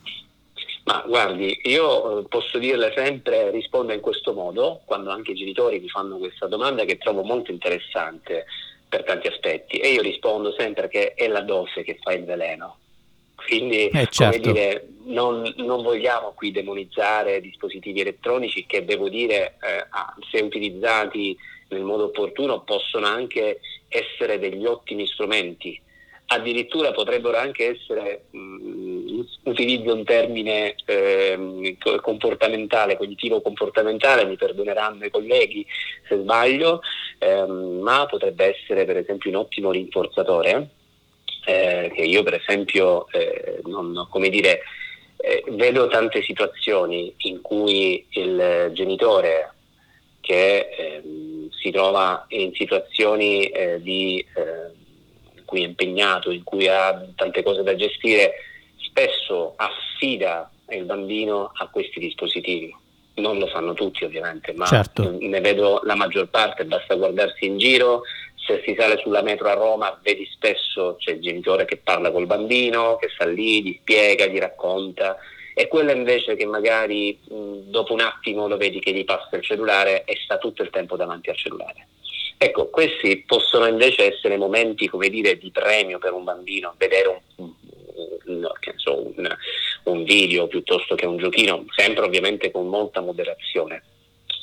Ma 0.85 1.05
guardi, 1.07 1.61
io 1.65 2.21
eh, 2.21 2.29
posso 2.29 2.59
dirle 2.59 2.93
sempre, 2.97 3.51
rispondo 3.51 3.93
in 3.93 4.01
questo 4.01 4.33
modo, 4.33 4.81
quando 4.85 5.11
anche 5.11 5.33
i 5.33 5.35
genitori 5.35 5.81
mi 5.81 5.89
fanno 5.89 6.17
questa 6.17 6.47
domanda 6.47 6.85
che 6.85 6.99
trovo 6.99 7.23
molto 7.23 7.51
interessante 7.51 8.47
per 8.89 9.05
tanti 9.05 9.27
aspetti 9.27 9.77
e 9.79 9.91
io 9.93 10.01
rispondo 10.01 10.53
sempre 10.57 10.89
che 10.89 11.13
è 11.13 11.29
la 11.29 11.43
dose 11.43 11.83
che 11.83 11.99
fa 12.01 12.13
il 12.13 12.25
veleno. 12.25 12.79
Quindi, 13.35 13.89
eh, 13.89 14.09
certo. 14.11 14.41
come 14.41 14.53
dire, 14.53 14.89
non, 15.05 15.53
non, 15.59 15.83
vogliamo 15.83 16.33
qui 16.35 16.51
demonizzare 16.51 17.41
dispositivi 17.41 18.01
elettronici 18.01 18.65
che 18.67 18.85
devo 18.85 19.09
dire, 19.09 19.59
eh, 19.61 19.87
se 20.31 20.43
utilizzati 20.43 21.37
nel 21.69 21.83
modo 21.83 22.05
opportuno, 22.05 22.63
possono 22.63 23.07
anche 23.07 23.61
essere 23.89 24.39
degli 24.39 24.65
ottimi 24.65 25.07
strumenti 25.07 25.81
addirittura 26.31 26.93
potrebbero 26.93 27.39
anche 27.39 27.77
essere, 27.77 28.25
utilizzo 29.49 29.95
un 29.95 30.05
termine 30.05 30.75
eh, 30.85 31.77
comportamentale, 32.01 32.97
cognitivo 32.97 33.41
comportamentale, 33.41 34.25
mi 34.25 34.37
perdoneranno 34.37 35.05
i 35.05 35.11
colleghi 35.11 35.67
se 36.09 36.17
sbaglio, 36.17 36.81
ehm, 37.19 37.81
ma 37.81 38.07
potrebbe 38.07 38.57
essere 38.57 38.85
per 38.85 38.97
esempio 38.97 39.31
un 39.31 39.37
ottimo 39.37 39.71
rinforzatore, 39.71 40.71
eh, 41.47 41.91
che 41.95 42.03
io 42.03 42.23
per 42.23 42.35
esempio, 42.35 43.09
eh, 43.11 43.61
non, 43.65 44.07
come 44.11 44.29
dire, 44.29 44.61
eh, 45.17 45.45
vedo 45.49 45.89
tante 45.89 46.23
situazioni 46.23 47.13
in 47.19 47.41
cui 47.41 48.07
il 48.11 48.71
genitore 48.73 49.53
che 50.21 50.69
ehm, 50.77 51.51
si 51.51 51.71
trova 51.71 52.27
in 52.29 52.53
situazioni 52.55 53.47
eh, 53.47 53.81
di 53.81 54.25
eh, 54.35 55.43
cui 55.45 55.63
è 55.63 55.67
impegnato, 55.67 56.31
in 56.31 56.45
cui 56.45 56.69
ha 56.69 57.03
tante 57.17 57.43
cose 57.43 57.63
da 57.63 57.75
gestire, 57.75 58.35
spesso 58.99 59.55
affida 59.57 60.51
il 60.71 60.85
bambino 60.85 61.53
a 61.55 61.69
questi 61.69 62.01
dispositivi. 62.01 62.75
Non 63.15 63.39
lo 63.39 63.47
fanno 63.47 63.73
tutti 63.75 64.05
ovviamente, 64.05 64.53
ma 64.53 64.67
certo. 64.67 65.17
ne 65.19 65.41
vedo 65.41 65.81
la 65.85 65.95
maggior 65.95 66.29
parte, 66.29 66.65
basta 66.65 66.95
guardarsi 66.95 67.47
in 67.47 67.59
giro, 67.59 68.03
se 68.35 68.63
si 68.65 68.75
sale 68.79 68.99
sulla 68.99 69.23
metro 69.23 69.49
a 69.49 69.55
Roma 69.55 69.99
vedi 70.03 70.27
spesso 70.27 70.97
c'è 70.99 71.13
il 71.13 71.21
genitore 71.21 71.65
che 71.65 71.77
parla 71.79 72.11
col 72.11 72.27
bambino, 72.27 72.97
che 72.97 73.09
sta 73.13 73.27
lì, 73.27 73.63
gli 73.63 73.79
spiega, 73.81 74.27
gli 74.27 74.39
racconta, 74.39 75.17
e 75.55 75.67
quello 75.67 75.91
invece 75.91 76.37
che 76.37 76.47
magari 76.47 77.19
mh, 77.21 77.71
dopo 77.71 77.93
un 77.93 78.01
attimo 78.01 78.47
lo 78.47 78.57
vedi 78.57 78.79
che 78.79 78.93
gli 78.93 79.05
passa 79.05 79.37
il 79.37 79.43
cellulare 79.43 80.05
e 80.05 80.17
sta 80.23 80.39
tutto 80.39 80.63
il 80.63 80.71
tempo 80.71 80.97
davanti 80.97 81.31
al 81.31 81.37
cellulare. 81.37 81.89
Ecco, 82.41 82.69
questi 82.69 83.25
possono 83.27 83.67
invece 83.67 84.15
essere 84.15 84.37
momenti, 84.37 84.87
come 84.87 85.09
dire, 85.09 85.37
di 85.37 85.51
premio 85.51 85.99
per 85.99 86.13
un 86.13 86.23
bambino, 86.23 86.73
vedere 86.79 87.23
un, 87.35 87.53
un, 88.89 89.13
so, 89.15 89.15
un, 89.17 89.37
un 89.85 90.05
video 90.05 90.47
piuttosto 90.47 90.95
che 90.95 91.07
un 91.07 91.17
giochino, 91.17 91.65
sempre 91.75 92.05
ovviamente 92.05 92.51
con 92.51 92.67
molta 92.69 93.01
moderazione. 93.01 93.83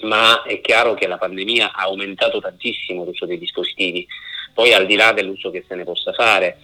Ma 0.01 0.43
è 0.43 0.59
chiaro 0.61 0.93
che 0.93 1.07
la 1.07 1.17
pandemia 1.17 1.73
ha 1.73 1.83
aumentato 1.83 2.39
tantissimo 2.39 3.05
l'uso 3.05 3.25
dei 3.25 3.37
dispositivi, 3.37 4.05
poi 4.53 4.73
al 4.73 4.85
di 4.85 4.95
là 4.95 5.13
dell'uso 5.13 5.49
che 5.51 5.63
se 5.67 5.75
ne 5.75 5.83
possa 5.83 6.13
fare, 6.13 6.59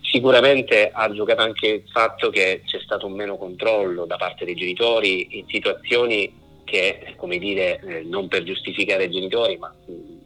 sicuramente 0.00 0.90
ha 0.92 1.10
giocato 1.12 1.42
anche 1.42 1.66
il 1.66 1.84
fatto 1.90 2.28
che 2.30 2.62
c'è 2.66 2.78
stato 2.80 3.06
un 3.06 3.14
meno 3.14 3.36
controllo 3.36 4.04
da 4.04 4.16
parte 4.16 4.44
dei 4.44 4.54
genitori 4.54 5.38
in 5.38 5.46
situazioni 5.48 6.40
che, 6.64 7.14
come 7.16 7.38
dire, 7.38 7.80
eh, 7.80 8.02
non 8.02 8.28
per 8.28 8.42
giustificare 8.42 9.04
i 9.04 9.10
genitori, 9.10 9.56
ma 9.56 9.74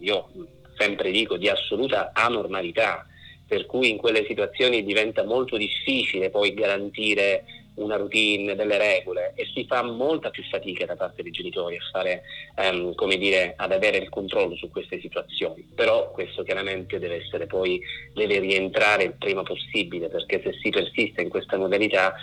io 0.01 0.29
sempre 0.77 1.11
dico 1.11 1.37
di 1.37 1.49
assoluta 1.49 2.11
anormalità, 2.13 3.07
per 3.47 3.67
cui 3.67 3.91
in 3.91 3.97
quelle 3.97 4.25
situazioni 4.27 4.85
diventa 4.85 5.25
molto 5.25 5.57
difficile 5.57 6.31
poi 6.31 6.55
garantire 6.55 7.45
una 7.77 7.97
routine, 7.97 8.55
delle 8.55 8.79
regole 8.79 9.33
e 9.35 9.47
si 9.53 9.65
fa 9.67 9.83
molta 9.83 10.31
più 10.31 10.43
fatica 10.45 10.87
da 10.87 10.97
parte 10.97 11.23
dei 11.23 11.31
genitori 11.31 11.77
a 11.77 11.81
fare, 11.91 12.23
um, 12.57 12.95
come 12.95 13.17
dire, 13.17 13.55
ad 13.57 13.73
avere 13.73 13.99
il 13.99 14.09
controllo 14.09 14.57
su 14.57 14.71
queste 14.71 15.01
situazioni. 15.01 15.67
Però 15.75 16.11
questo 16.11 16.43
chiaramente 16.43 16.99
deve 16.99 17.17
essere 17.17 17.47
poi, 17.47 17.81
deve 18.13 18.39
rientrare 18.39 19.05
il 19.05 19.15
prima 19.19 19.43
possibile 19.43 20.09
perché 20.09 20.41
se 20.43 20.53
si 20.63 20.71
persiste 20.71 21.23
in 21.23 21.29
questa 21.29 21.57
modalità 21.57 22.15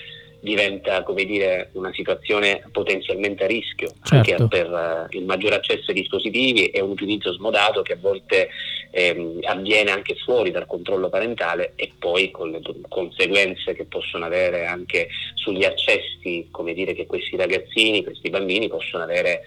diventa 0.44 1.04
come 1.04 1.24
dire, 1.24 1.70
una 1.74 1.94
situazione 1.94 2.62
potenzialmente 2.70 3.46
a 3.46 3.48
rischio 3.48 3.94
certo. 4.04 4.44
anche 4.44 4.48
per 4.50 4.70
uh, 4.70 5.16
il 5.16 5.24
maggiore 5.24 5.56
accesso 5.56 5.92
ai 5.92 6.02
dispositivi 6.02 6.68
e 6.68 6.82
un 6.82 6.90
utilizzo 6.90 7.32
smodato 7.32 7.82
che 7.82 7.94
a 7.94 7.98
volte 7.98 8.50
ehm, 8.92 9.40
avviene 9.44 9.92
anche 9.92 10.16
fuori 10.16 10.52
dal 10.52 10.66
controllo 10.66 11.08
parentale 11.08 11.72
e 11.78 11.94
poi 11.98 12.30
con 12.30 12.52
le 12.52 12.60
conseguenze 12.90 13.74
che 13.74 13.86
possono 13.86 14.26
avere 14.26 14.66
anche 14.66 15.08
sugli 15.36 15.64
accessi 15.64 16.50
come 16.52 16.74
dire, 16.74 16.94
che 16.94 17.06
questi 17.06 17.38
ragazzini, 17.38 18.04
questi 18.04 18.30
bambini 18.30 18.68
possono 18.68 19.04
avere 19.04 19.44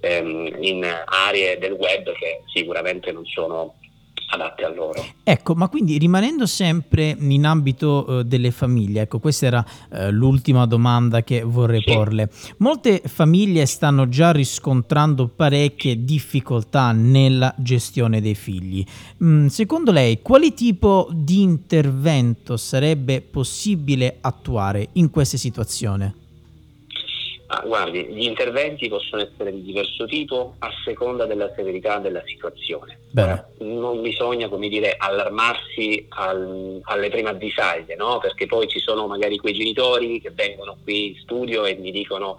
ehm, 0.00 0.56
in 0.58 0.84
aree 1.04 1.58
del 1.58 1.72
web 1.72 2.12
che 2.12 2.40
sicuramente 2.52 3.12
non 3.12 3.24
sono 3.24 3.76
adatte 4.30 4.64
a 4.64 4.68
loro. 4.68 5.04
Ecco, 5.22 5.54
ma 5.54 5.68
quindi 5.68 5.98
rimanendo 5.98 6.46
sempre 6.46 7.16
in 7.18 7.44
ambito 7.44 8.20
eh, 8.20 8.24
delle 8.24 8.50
famiglie, 8.50 9.02
ecco, 9.02 9.18
questa 9.18 9.46
era 9.46 9.64
eh, 9.90 10.10
l'ultima 10.10 10.66
domanda 10.66 11.22
che 11.22 11.42
vorrei 11.42 11.82
sì. 11.84 11.92
porle. 11.92 12.30
Molte 12.58 13.02
famiglie 13.04 13.66
stanno 13.66 14.08
già 14.08 14.30
riscontrando 14.30 15.28
parecchie 15.28 16.04
difficoltà 16.04 16.92
nella 16.92 17.54
gestione 17.56 18.20
dei 18.20 18.34
figli. 18.34 18.84
Mm, 19.22 19.46
secondo 19.46 19.92
lei, 19.92 20.20
quale 20.22 20.54
tipo 20.54 21.08
di 21.12 21.42
intervento 21.42 22.56
sarebbe 22.56 23.20
possibile 23.20 24.18
attuare 24.20 24.88
in 24.92 25.10
queste 25.10 25.36
situazioni? 25.36 26.28
Ah, 27.52 27.64
guardi, 27.66 28.06
gli 28.06 28.26
interventi 28.26 28.88
possono 28.88 29.22
essere 29.22 29.50
di 29.50 29.62
diverso 29.62 30.06
tipo 30.06 30.54
a 30.60 30.70
seconda 30.84 31.26
della 31.26 31.52
severità 31.56 31.98
della 31.98 32.22
situazione. 32.24 33.00
Bene. 33.10 33.48
Non 33.58 34.02
bisogna, 34.02 34.48
come 34.48 34.68
dire, 34.68 34.94
allarmarsi 34.96 36.06
al, 36.10 36.78
alle 36.82 37.08
prime 37.08 37.30
avvisaglie, 37.30 37.96
no? 37.96 38.18
Perché 38.18 38.46
poi 38.46 38.68
ci 38.68 38.78
sono 38.78 39.08
magari 39.08 39.36
quei 39.38 39.52
genitori 39.52 40.20
che 40.20 40.30
vengono 40.30 40.76
qui 40.84 41.08
in 41.08 41.16
studio 41.22 41.64
e 41.64 41.74
mi 41.74 41.90
dicono 41.90 42.36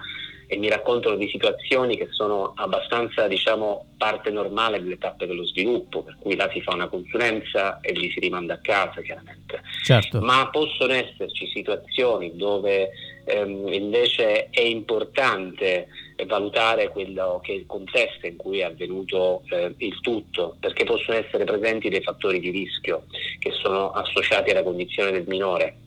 e 0.52 0.58
mi 0.58 0.68
raccontano 0.68 1.16
di 1.16 1.30
situazioni 1.30 1.96
che 1.96 2.10
sono 2.12 2.52
abbastanza, 2.58 3.26
diciamo, 3.26 3.86
parte 3.98 4.32
normale 4.32 4.82
delle 4.82 4.98
tappe 4.98 5.26
dello 5.26 5.46
sviluppo, 5.46 6.04
per 6.04 6.18
cui 6.20 6.36
là 6.36 6.50
si 6.52 6.60
fa 6.60 6.74
una 6.74 6.90
consulenza 6.90 7.80
e 7.80 7.94
li 7.94 8.12
si 8.12 8.20
rimanda 8.20 8.56
a 8.56 8.60
casa, 8.62 9.00
chiaramente. 9.00 9.62
Certo. 9.86 10.20
Ma 10.20 10.50
possono 10.52 10.92
esserci 10.92 11.48
situazioni 11.48 12.36
dove 12.36 12.90
ehm, 13.24 13.72
invece 13.72 14.50
è 14.50 14.60
importante 14.60 15.88
valutare 16.28 16.90
quello 16.90 17.40
che 17.42 17.54
è 17.54 17.56
il 17.56 17.66
contesto 17.66 18.28
in 18.28 18.36
cui 18.36 18.60
è 18.60 18.64
avvenuto 18.64 19.44
eh, 19.52 19.74
il 19.78 20.02
tutto, 20.02 20.58
perché 20.60 20.84
possono 20.84 21.18
essere 21.18 21.46
presenti 21.46 21.88
dei 21.88 22.02
fattori 22.02 22.42
di 22.42 22.50
rischio 22.50 23.06
che 23.40 23.52
sono 23.54 23.92
associati 23.92 24.50
alla 24.50 24.64
condizione 24.64 25.12
del 25.12 25.24
minore 25.28 25.78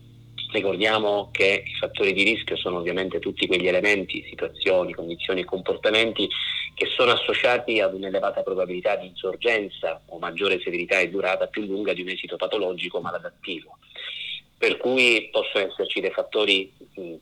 Ricordiamo 0.55 1.31
che 1.33 1.65
i 1.67 1.75
fattori 1.81 2.13
di 2.13 2.23
rischio 2.23 2.57
sono 2.57 2.79
ovviamente 2.79 3.19
tutti 3.19 3.49
quegli 3.49 3.67
elementi, 3.67 4.25
situazioni, 4.29 4.95
condizioni 4.95 5.41
e 5.41 5.45
comportamenti 5.45 6.29
che 6.77 6.87
sono 6.95 7.11
associati 7.11 7.81
ad 7.81 7.93
un'elevata 7.93 8.45
probabilità 8.45 8.95
di 8.95 9.09
insorgenza 9.09 10.01
o 10.07 10.19
maggiore 10.19 10.61
severità 10.61 11.01
e 11.01 11.09
durata 11.09 11.49
più 11.49 11.63
lunga 11.65 11.93
di 11.93 12.03
un 12.03 12.11
esito 12.11 12.37
patologico 12.37 13.01
maladattivo. 13.01 13.79
Per 14.57 14.77
cui 14.77 15.29
possono 15.33 15.67
esserci 15.67 15.99
dei 15.99 16.13
fattori 16.13 16.73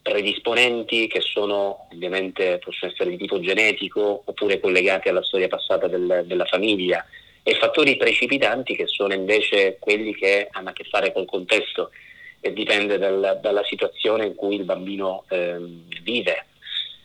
predisponenti 0.03 1.07
che 1.07 1.23
sono 1.23 1.89
ovviamente 1.91 2.59
possono 2.63 2.93
essere 2.93 3.09
di 3.09 3.17
tipo 3.17 3.41
genetico 3.41 4.25
oppure 4.27 4.61
collegati 4.61 5.09
alla 5.09 5.25
storia 5.25 5.49
passata 5.49 5.89
del, 5.89 6.25
della 6.27 6.45
famiglia 6.45 7.03
e 7.43 7.55
fattori 7.55 7.97
precipitanti 7.97 8.77
che 8.77 8.87
sono 8.87 9.15
invece 9.15 9.79
quelli 9.81 10.15
che 10.15 10.49
hanno 10.51 10.69
a 10.69 10.73
che 10.73 10.85
fare 10.85 11.15
col 11.15 11.25
contesto 11.25 11.93
e 12.43 12.53
dipende 12.53 12.99
dal, 12.99 13.39
dalla 13.41 13.65
situazione 13.65 14.27
in 14.27 14.35
cui 14.35 14.57
il 14.57 14.65
bambino 14.65 15.25
eh, 15.29 15.57
vive. 16.03 16.47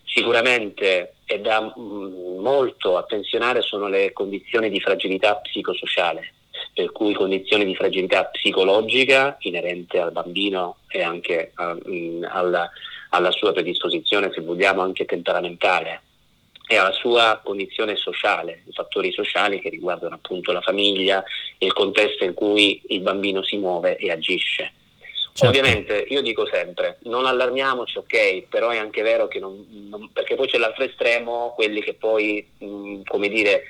Sicuramente 0.04 1.14
è 1.26 1.40
da 1.40 1.62
mh, 1.62 1.74
mm, 1.80 2.40
molto 2.40 2.98
attenzionare 2.98 3.62
sono 3.62 3.88
le 3.88 4.12
condizioni 4.14 4.70
di 4.72 4.82
fragilità 4.82 5.36
psicosociale, 5.36 6.34
per 6.74 6.92
cui 6.92 7.14
condizioni 7.14 7.66
di 7.66 7.76
fragilità 7.76 8.26
psicologica 8.26 9.38
inerente 9.42 10.00
al 10.00 10.12
bambino 10.12 10.78
e 10.90 11.04
anche 11.04 11.52
a, 11.54 11.76
mh, 11.76 11.82
mm, 11.88 12.24
alla, 12.28 12.68
alla 13.10 13.32
sua 13.32 13.54
predisposizione, 13.54 14.32
se 14.34 14.42
vogliamo, 14.42 14.82
anche 14.82 15.06
temperamentale 15.06 16.02
e 16.70 16.76
alla 16.78 16.92
sua 16.92 17.40
condizione 17.44 17.96
sociale, 17.96 18.64
i 18.68 18.74
fattori 18.74 19.14
sociali 19.14 19.62
che 19.62 19.70
riguardano 19.70 20.16
appunto 20.16 20.52
la 20.52 20.62
famiglia, 20.62 21.24
il 21.60 21.72
contesto 21.72 22.26
in 22.26 22.34
cui 22.34 22.82
il 22.88 23.02
bambino 23.02 23.44
si 23.44 23.56
muove 23.58 23.98
e 23.98 24.12
agisce. 24.12 24.74
Certo. 25.38 25.56
Ovviamente 25.56 26.08
io 26.10 26.24
dico 26.24 26.48
sempre, 26.48 26.98
non 27.04 27.28
allarmiamoci, 27.28 28.00
ok, 28.00 28.48
però 28.50 28.70
è 28.70 28.78
anche 28.78 29.04
vero 29.04 29.28
che 29.28 29.38
non, 29.38 29.68
non 29.88 30.10
perché 30.12 30.34
poi 30.34 30.48
c'è 30.48 30.58
l'altro 30.58 30.84
estremo, 30.84 31.54
quelli 31.54 31.80
che 31.80 31.94
poi, 31.94 32.44
mh, 32.58 33.02
come 33.04 33.28
dire, 33.30 33.62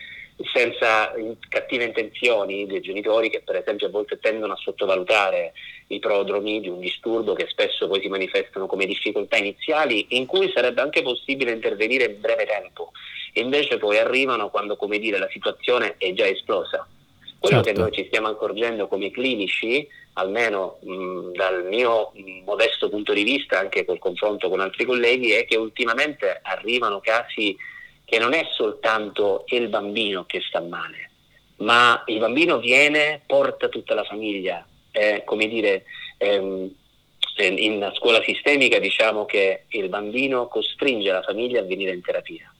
senza 0.53 1.11
cattive 1.49 1.83
intenzioni 1.83 2.65
dei 2.67 2.79
genitori 2.79 3.29
che 3.29 3.41
per 3.41 3.57
esempio 3.57 3.87
a 3.87 3.89
volte 3.89 4.17
tendono 4.17 4.53
a 4.53 4.55
sottovalutare 4.55 5.51
i 5.87 5.99
prodromi 5.99 6.61
di 6.61 6.69
un 6.69 6.79
disturbo 6.79 7.33
che 7.33 7.47
spesso 7.49 7.89
poi 7.89 7.99
si 7.99 8.07
manifestano 8.07 8.65
come 8.65 8.85
difficoltà 8.85 9.35
iniziali 9.35 10.05
in 10.11 10.25
cui 10.25 10.49
sarebbe 10.55 10.79
anche 10.79 11.01
possibile 11.01 11.51
intervenire 11.51 12.05
in 12.05 12.21
breve 12.21 12.45
tempo 12.45 12.91
e 13.33 13.41
invece 13.41 13.77
poi 13.77 13.97
arrivano 13.97 14.49
quando 14.49 14.77
come 14.77 14.99
dire 14.99 15.17
la 15.17 15.27
situazione 15.29 15.95
è 15.97 16.13
già 16.13 16.25
esplosa. 16.25 16.87
Quello 17.47 17.63
certo. 17.63 17.71
che 17.71 17.77
noi 17.77 17.91
ci 17.91 18.05
stiamo 18.07 18.27
accorgendo 18.27 18.87
come 18.87 19.11
clinici 19.11 19.87
almeno 20.13 20.79
mh, 20.81 21.31
dal 21.33 21.65
mio 21.65 22.11
modesto 22.43 22.89
punto 22.89 23.13
di 23.13 23.23
vista, 23.23 23.59
anche 23.59 23.85
col 23.85 23.99
confronto 23.99 24.49
con 24.49 24.59
altri 24.59 24.85
colleghi, 24.85 25.31
è 25.31 25.45
che 25.45 25.55
ultimamente 25.55 26.39
arrivano 26.43 26.99
casi 26.99 27.55
che 28.03 28.19
non 28.19 28.33
è 28.33 28.47
soltanto 28.51 29.43
il 29.47 29.67
bambino 29.67 30.25
che 30.25 30.41
sta 30.41 30.59
male, 30.59 31.11
ma 31.57 32.03
il 32.07 32.19
bambino 32.19 32.57
viene, 32.57 33.21
porta 33.25 33.69
tutta 33.69 33.93
la 33.93 34.03
famiglia. 34.03 34.65
Eh, 34.91 35.23
come 35.25 35.47
dire, 35.47 35.83
ehm, 36.17 36.69
in 37.39 37.91
scuola 37.95 38.23
sistemica 38.23 38.79
diciamo 38.79 39.25
che 39.25 39.65
il 39.69 39.89
bambino 39.89 40.47
costringe 40.47 41.11
la 41.11 41.21
famiglia 41.21 41.59
a 41.59 41.63
venire 41.63 41.93
in 41.93 42.01
terapia 42.01 42.51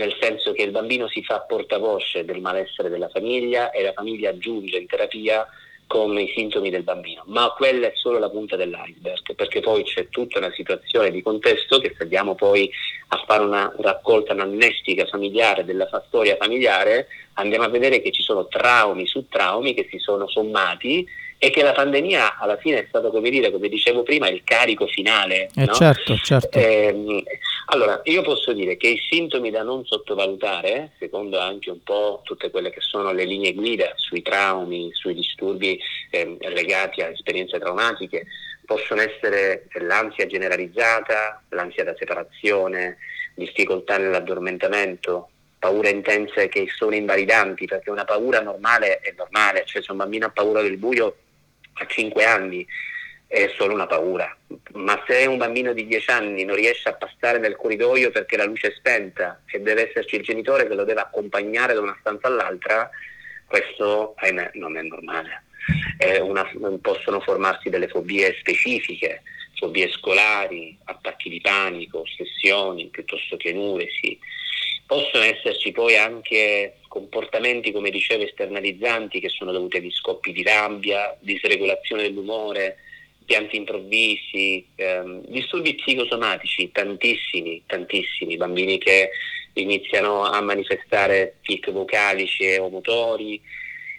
nel 0.00 0.16
senso 0.18 0.52
che 0.52 0.62
il 0.62 0.70
bambino 0.70 1.08
si 1.08 1.22
fa 1.22 1.40
portavoce 1.40 2.24
del 2.24 2.40
malessere 2.40 2.88
della 2.88 3.10
famiglia 3.10 3.70
e 3.70 3.82
la 3.82 3.92
famiglia 3.92 4.30
aggiunge 4.30 4.78
in 4.78 4.86
terapia 4.86 5.46
con 5.86 6.18
i 6.18 6.32
sintomi 6.34 6.70
del 6.70 6.84
bambino, 6.84 7.24
ma 7.26 7.52
quella 7.54 7.88
è 7.88 7.92
solo 7.96 8.18
la 8.18 8.30
punta 8.30 8.56
dell'iceberg, 8.56 9.34
perché 9.34 9.60
poi 9.60 9.82
c'è 9.82 10.08
tutta 10.08 10.38
una 10.38 10.52
situazione 10.52 11.10
di 11.10 11.20
contesto 11.20 11.80
che 11.80 11.92
se 11.96 12.04
andiamo 12.04 12.34
poi 12.34 12.70
a 13.08 13.22
fare 13.26 13.42
una 13.42 13.74
raccolta 13.76 14.32
anamnestica 14.32 15.04
familiare 15.06 15.64
della 15.64 15.88
storia 16.06 16.36
familiare, 16.36 17.08
andiamo 17.34 17.64
a 17.64 17.68
vedere 17.68 18.00
che 18.00 18.12
ci 18.12 18.22
sono 18.22 18.46
traumi 18.46 19.06
su 19.06 19.26
traumi 19.28 19.74
che 19.74 19.88
si 19.90 19.98
sono 19.98 20.28
sommati 20.28 21.04
e 21.42 21.50
che 21.50 21.62
la 21.62 21.72
pandemia 21.72 22.38
alla 22.38 22.56
fine 22.56 22.80
è 22.80 22.86
stato, 22.88 23.10
come 23.10 23.28
dire, 23.28 23.50
come 23.50 23.68
dicevo 23.68 24.02
prima, 24.02 24.28
il 24.28 24.42
carico 24.44 24.86
finale. 24.86 25.50
Eh 25.56 25.64
no? 25.64 25.72
Certo, 25.72 26.14
certo. 26.16 26.56
Eh, 26.56 27.24
allora, 27.72 28.00
io 28.04 28.22
posso 28.22 28.52
dire 28.52 28.76
che 28.76 28.88
i 28.88 29.00
sintomi 29.08 29.50
da 29.50 29.62
non 29.62 29.84
sottovalutare, 29.84 30.92
secondo 30.98 31.38
anche 31.38 31.70
un 31.70 31.82
po' 31.82 32.20
tutte 32.24 32.50
quelle 32.50 32.70
che 32.70 32.80
sono 32.80 33.12
le 33.12 33.24
linee 33.24 33.54
guida 33.54 33.92
sui 33.94 34.22
traumi, 34.22 34.90
sui 34.92 35.14
disturbi 35.14 35.80
eh, 36.10 36.36
legati 36.40 37.00
a 37.00 37.08
esperienze 37.08 37.58
traumatiche, 37.58 38.26
possono 38.66 39.00
essere 39.00 39.68
l'ansia 39.80 40.26
generalizzata, 40.26 41.42
l'ansia 41.50 41.84
da 41.84 41.94
separazione, 41.96 42.98
difficoltà 43.34 43.98
nell'addormentamento, 43.98 45.28
paure 45.58 45.90
intense 45.90 46.48
che 46.48 46.66
sono 46.74 46.96
invalidanti, 46.96 47.66
perché 47.66 47.90
una 47.90 48.04
paura 48.04 48.40
normale 48.40 48.98
è 48.98 49.14
normale, 49.16 49.64
cioè 49.64 49.80
se 49.82 49.92
un 49.92 49.98
bambino 49.98 50.26
ha 50.26 50.30
paura 50.30 50.60
del 50.60 50.76
buio 50.76 51.16
a 51.74 51.86
5 51.86 52.24
anni 52.24 52.66
è 53.32 53.48
solo 53.56 53.74
una 53.74 53.86
paura, 53.86 54.36
ma 54.72 55.00
se 55.06 55.24
un 55.26 55.36
bambino 55.36 55.72
di 55.72 55.86
10 55.86 56.10
anni 56.10 56.42
non 56.42 56.56
riesce 56.56 56.88
a 56.88 56.94
passare 56.94 57.38
nel 57.38 57.54
corridoio 57.54 58.10
perché 58.10 58.36
la 58.36 58.44
luce 58.44 58.68
è 58.68 58.74
spenta 58.76 59.40
e 59.46 59.60
deve 59.60 59.88
esserci 59.88 60.16
il 60.16 60.24
genitore 60.24 60.66
che 60.66 60.74
lo 60.74 60.82
deve 60.82 61.02
accompagnare 61.02 61.74
da 61.74 61.80
una 61.80 61.96
stanza 62.00 62.26
all'altra, 62.26 62.90
questo 63.46 64.14
ahimè, 64.16 64.50
non 64.54 64.76
è 64.76 64.82
normale. 64.82 65.44
Una, 66.22 66.44
possono 66.82 67.20
formarsi 67.20 67.68
delle 67.68 67.86
fobie 67.86 68.34
specifiche, 68.40 69.22
fobie 69.54 69.88
scolari, 69.92 70.76
attacchi 70.86 71.30
di 71.30 71.40
panico, 71.40 72.00
ossessioni 72.00 72.88
piuttosto 72.88 73.36
che 73.36 73.52
nuresi. 73.52 74.18
Possono 74.86 75.22
esserci 75.22 75.70
poi 75.70 75.96
anche 75.96 76.78
comportamenti, 76.88 77.70
come 77.70 77.90
dicevo, 77.90 78.24
esternalizzanti 78.24 79.20
che 79.20 79.28
sono 79.28 79.52
dovuti 79.52 79.76
agli 79.76 79.92
scoppi 79.92 80.32
di 80.32 80.42
rabbia, 80.42 81.16
disregolazione 81.20 82.02
dell'umore, 82.02 82.78
pianti 83.30 83.54
improvvisi, 83.54 84.66
ehm, 84.74 85.24
disturbi 85.28 85.76
psicosomatici, 85.76 86.72
tantissimi, 86.72 87.62
tantissimi, 87.64 88.36
bambini 88.36 88.76
che 88.76 89.10
iniziano 89.52 90.24
a 90.24 90.40
manifestare 90.40 91.36
tic 91.42 91.70
vocalici 91.70 92.56
o 92.56 92.68
motori, 92.68 93.40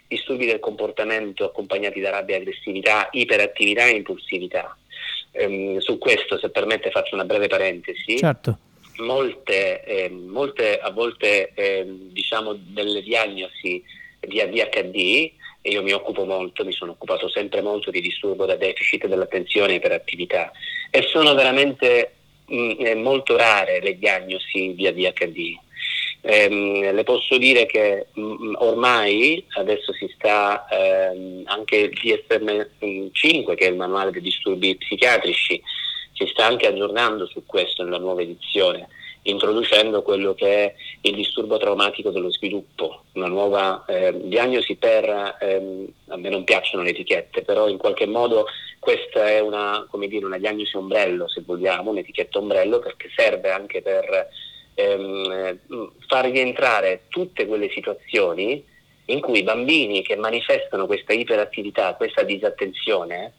disturbi 0.06 0.44
del 0.44 0.60
comportamento 0.60 1.46
accompagnati 1.46 1.98
da 1.98 2.10
rabbia 2.10 2.36
e 2.36 2.40
aggressività, 2.40 3.08
iperattività 3.12 3.86
e 3.86 3.96
impulsività. 3.96 4.76
Ehm, 5.30 5.78
su 5.78 5.96
questo, 5.96 6.36
se 6.36 6.50
permette, 6.50 6.90
faccio 6.90 7.14
una 7.14 7.24
breve 7.24 7.46
parentesi. 7.46 8.18
Certo 8.18 8.58
molte, 8.98 9.82
eh, 9.84 10.10
molte 10.10 10.78
a 10.78 10.90
volte 10.90 11.52
eh, 11.54 11.86
diciamo 11.88 12.52
delle 12.52 13.00
diagnosi 13.00 13.82
di 14.20 14.40
ADHD 14.42 15.32
e 15.62 15.70
io 15.70 15.82
mi 15.82 15.92
occupo 15.92 16.24
molto, 16.24 16.64
mi 16.64 16.72
sono 16.72 16.92
occupato 16.92 17.28
sempre 17.28 17.62
molto 17.62 17.90
di 17.90 18.00
disturbo 18.00 18.44
da 18.44 18.56
deficit 18.56 19.06
dell'attenzione 19.06 19.72
e 19.72 19.76
iperattività 19.76 20.50
e 20.90 21.02
sono 21.02 21.34
veramente 21.34 22.14
mh, 22.46 22.74
mm, 22.94 23.00
molto 23.00 23.36
rare 23.36 23.80
le 23.80 23.96
diagnosi 23.96 24.74
di. 24.74 24.86
ADHD 24.86 25.56
ehm, 26.22 26.94
le 26.94 27.04
posso 27.04 27.38
dire 27.38 27.66
che 27.66 28.06
mh, 28.12 28.20
mm, 28.22 28.54
ormai 28.58 29.44
adesso 29.56 29.92
si 29.92 30.10
sta 30.14 30.66
ehm, 30.68 31.42
anche 31.46 31.76
il 31.76 31.90
DSM-5, 31.90 33.54
che 33.54 33.66
è 33.66 33.70
il 33.70 33.76
manuale 33.76 34.10
dei 34.10 34.20
disturbi 34.20 34.76
psichiatrici, 34.76 35.62
si 36.12 36.26
sta 36.26 36.46
anche 36.46 36.66
aggiornando 36.66 37.26
su 37.26 37.44
questo 37.46 37.82
nella 37.82 37.98
nuova 37.98 38.22
edizione 38.22 38.88
introducendo 39.22 40.02
quello 40.02 40.34
che 40.34 40.64
è 40.64 40.74
il 41.02 41.14
disturbo 41.14 41.56
traumatico 41.56 42.10
dello 42.10 42.30
sviluppo, 42.30 43.04
una 43.12 43.28
nuova 43.28 43.84
eh, 43.86 44.12
diagnosi 44.24 44.76
per, 44.76 45.36
ehm, 45.40 45.86
a 46.08 46.16
me 46.16 46.28
non 46.28 46.44
piacciono 46.44 46.82
le 46.82 46.90
etichette, 46.90 47.42
però 47.42 47.68
in 47.68 47.78
qualche 47.78 48.06
modo 48.06 48.46
questa 48.78 49.28
è 49.28 49.38
una, 49.40 49.86
dire, 50.08 50.24
una 50.24 50.38
diagnosi 50.38 50.76
ombrello, 50.76 51.28
se 51.28 51.42
vogliamo, 51.46 51.90
un'etichetta 51.90 52.38
ombrello 52.38 52.80
perché 52.80 53.10
serve 53.14 53.50
anche 53.52 53.80
per 53.80 54.28
ehm, 54.74 55.60
far 56.08 56.24
rientrare 56.28 57.02
tutte 57.08 57.46
quelle 57.46 57.70
situazioni 57.70 58.64
in 59.06 59.20
cui 59.20 59.40
i 59.40 59.44
bambini 59.44 60.02
che 60.02 60.16
manifestano 60.16 60.86
questa 60.86 61.12
iperattività, 61.12 61.94
questa 61.94 62.22
disattenzione, 62.22 63.34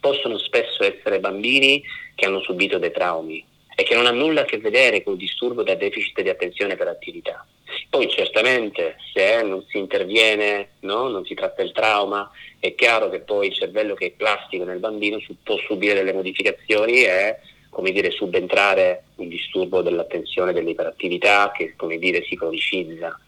possono 0.00 0.38
spesso 0.38 0.82
essere 0.82 1.20
bambini 1.20 1.82
che 2.14 2.26
hanno 2.26 2.40
subito 2.40 2.78
dei 2.78 2.90
traumi, 2.90 3.44
e 3.80 3.82
che 3.82 3.94
non 3.94 4.04
ha 4.04 4.10
nulla 4.10 4.42
a 4.42 4.44
che 4.44 4.58
vedere 4.58 5.02
con 5.02 5.14
il 5.14 5.20
disturbo 5.20 5.62
da 5.62 5.74
deficit 5.74 6.20
di 6.20 6.28
attenzione 6.28 6.76
per 6.76 6.88
attività. 6.88 7.46
Poi 7.88 8.10
certamente 8.10 8.96
se 9.14 9.40
non 9.42 9.64
si 9.68 9.78
interviene, 9.78 10.72
no? 10.80 11.08
non 11.08 11.24
si 11.24 11.32
tratta 11.32 11.62
il 11.62 11.72
trauma, 11.72 12.30
è 12.58 12.74
chiaro 12.74 13.08
che 13.08 13.20
poi 13.20 13.46
il 13.46 13.54
cervello 13.54 13.94
che 13.94 14.08
è 14.08 14.10
plastico 14.10 14.64
nel 14.64 14.80
bambino 14.80 15.18
può 15.42 15.56
subire 15.66 15.94
delle 15.94 16.12
modificazioni 16.12 17.04
e 17.04 17.38
come 17.70 17.90
dire, 17.92 18.10
subentrare 18.10 19.04
un 19.14 19.28
disturbo 19.28 19.80
dell'attenzione, 19.80 20.52
dell'iperattività 20.52 21.50
che 21.56 21.72
come 21.74 21.96
dire, 21.96 22.22
si 22.24 22.36
cronicizza 22.36 23.18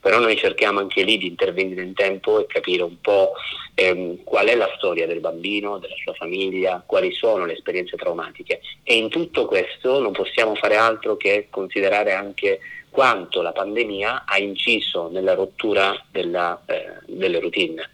però 0.00 0.18
noi 0.18 0.36
cerchiamo 0.36 0.78
anche 0.80 1.02
lì 1.02 1.18
di 1.18 1.26
intervenire 1.26 1.82
in 1.82 1.94
tempo 1.94 2.40
e 2.40 2.46
capire 2.46 2.82
un 2.82 3.00
po' 3.00 3.32
ehm, 3.74 4.22
qual 4.24 4.46
è 4.46 4.54
la 4.54 4.72
storia 4.76 5.06
del 5.06 5.20
bambino, 5.20 5.78
della 5.78 5.94
sua 6.02 6.14
famiglia, 6.14 6.82
quali 6.84 7.12
sono 7.12 7.44
le 7.44 7.54
esperienze 7.54 7.96
traumatiche 7.96 8.60
e 8.82 8.96
in 8.96 9.08
tutto 9.08 9.46
questo 9.46 10.00
non 10.00 10.12
possiamo 10.12 10.54
fare 10.54 10.76
altro 10.76 11.16
che 11.16 11.48
considerare 11.50 12.12
anche 12.12 12.60
quanto 12.90 13.42
la 13.42 13.52
pandemia 13.52 14.24
ha 14.26 14.38
inciso 14.38 15.08
nella 15.08 15.34
rottura 15.34 16.04
della, 16.10 16.60
eh, 16.66 17.00
delle 17.06 17.38
routine. 17.38 17.90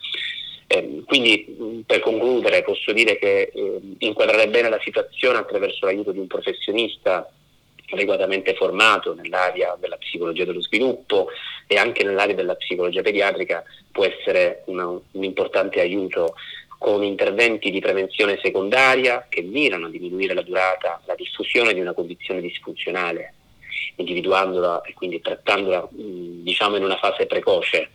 Eh, 0.67 1.03
quindi 1.05 1.85
per 1.87 2.01
concludere 2.01 2.63
posso 2.63 2.93
dire 2.93 3.19
che 3.19 3.51
eh, 3.55 3.81
inquadrare 3.99 4.49
bene 4.49 4.71
la 4.71 4.81
situazione 4.83 5.39
attraverso 5.39 5.85
l'aiuto 5.85 6.11
di 6.11 6.19
un 6.19 6.27
professionista 6.27 7.29
adeguatamente 7.91 8.55
formato 8.55 9.15
nell'area 9.15 9.77
della 9.79 9.97
psicologia 9.97 10.45
dello 10.45 10.63
sviluppo 10.63 11.29
e 11.75 11.79
anche 11.79 12.05
nell'area 12.05 12.37
della 12.37 12.55
psicologia 12.55 13.03
pediatrica 13.03 13.65
può 13.91 14.05
essere 14.05 14.63
una, 14.67 14.87
un 14.87 15.25
importante 15.25 15.81
aiuto 15.81 16.35
con 16.79 17.03
interventi 17.03 17.71
di 17.71 17.81
prevenzione 17.81 18.39
secondaria 18.41 19.27
che 19.29 19.43
mirano 19.43 19.87
a 19.87 19.91
diminuire 19.91 20.35
la 20.35 20.43
durata, 20.43 21.01
la 21.07 21.15
diffusione 21.17 21.75
di 21.75 21.81
una 21.81 21.93
condizione 21.93 22.41
disfunzionale, 22.41 23.35
individuandola 23.97 24.83
e 24.83 24.93
quindi 24.95 25.21
trattandola 25.21 25.89
diciamo 25.91 26.77
in 26.77 26.85
una 26.85 26.99
fase 26.99 27.27
precoce 27.27 27.91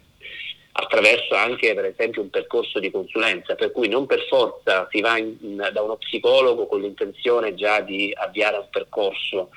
attraverso 0.72 1.36
anche 1.36 1.74
per 1.74 1.86
esempio 1.86 2.22
un 2.22 2.30
percorso 2.30 2.80
di 2.80 2.92
consulenza, 2.92 3.56
per 3.56 3.72
cui 3.72 3.88
non 3.88 4.06
per 4.06 4.26
forza 4.28 4.88
si 4.92 5.02
va 5.02 5.18
in, 5.18 5.36
in, 5.42 5.70
da 5.72 5.82
uno 5.82 5.98
psicologo 5.98 6.68
con 6.68 6.82
l'intenzione 6.82 7.56
già 7.56 7.82
di 7.82 8.14
avviare 8.16 8.58
un 8.58 8.68
percorso, 8.70 9.50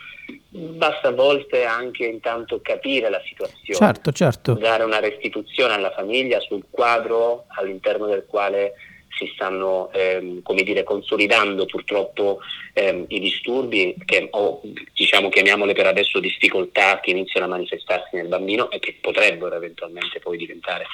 basta 0.49 1.09
a 1.09 1.13
volte 1.13 1.65
anche 1.65 2.07
intanto 2.07 2.61
capire 2.61 3.11
la 3.11 3.21
situazione, 3.25 3.79
certo, 3.79 4.13
certo. 4.13 4.55
dare 4.55 4.85
una 4.85 5.01
restituzione 5.01 5.75
alla 5.75 5.93
famiglia 5.93 6.41
sul 6.41 6.65
quadro 6.71 7.45
all'interno 7.49 8.07
del 8.07 8.25
quale 8.27 8.75
si 9.17 9.31
stanno 9.35 9.91
ehm, 9.93 10.43
come 10.43 10.63
dire, 10.63 10.85
consolidando 10.85 11.67
purtroppo 11.67 12.41
ehm, 12.73 13.05
i 13.09 13.21
disturbi 13.21 13.95
che, 14.05 14.29
o 14.31 14.61
diciamo 14.93 15.29
chiamiamole 15.29 15.75
per 15.75 15.87
adesso 15.87 16.21
difficoltà 16.21 17.01
che 17.01 17.11
iniziano 17.11 17.47
a 17.47 17.51
manifestarsi 17.51 18.17
nel 18.17 18.29
bambino 18.29 18.71
e 18.71 18.79
che 18.79 18.97
potrebbero 19.01 19.55
eventualmente 19.55 20.19
poi 20.21 20.37
diventare 20.37 20.87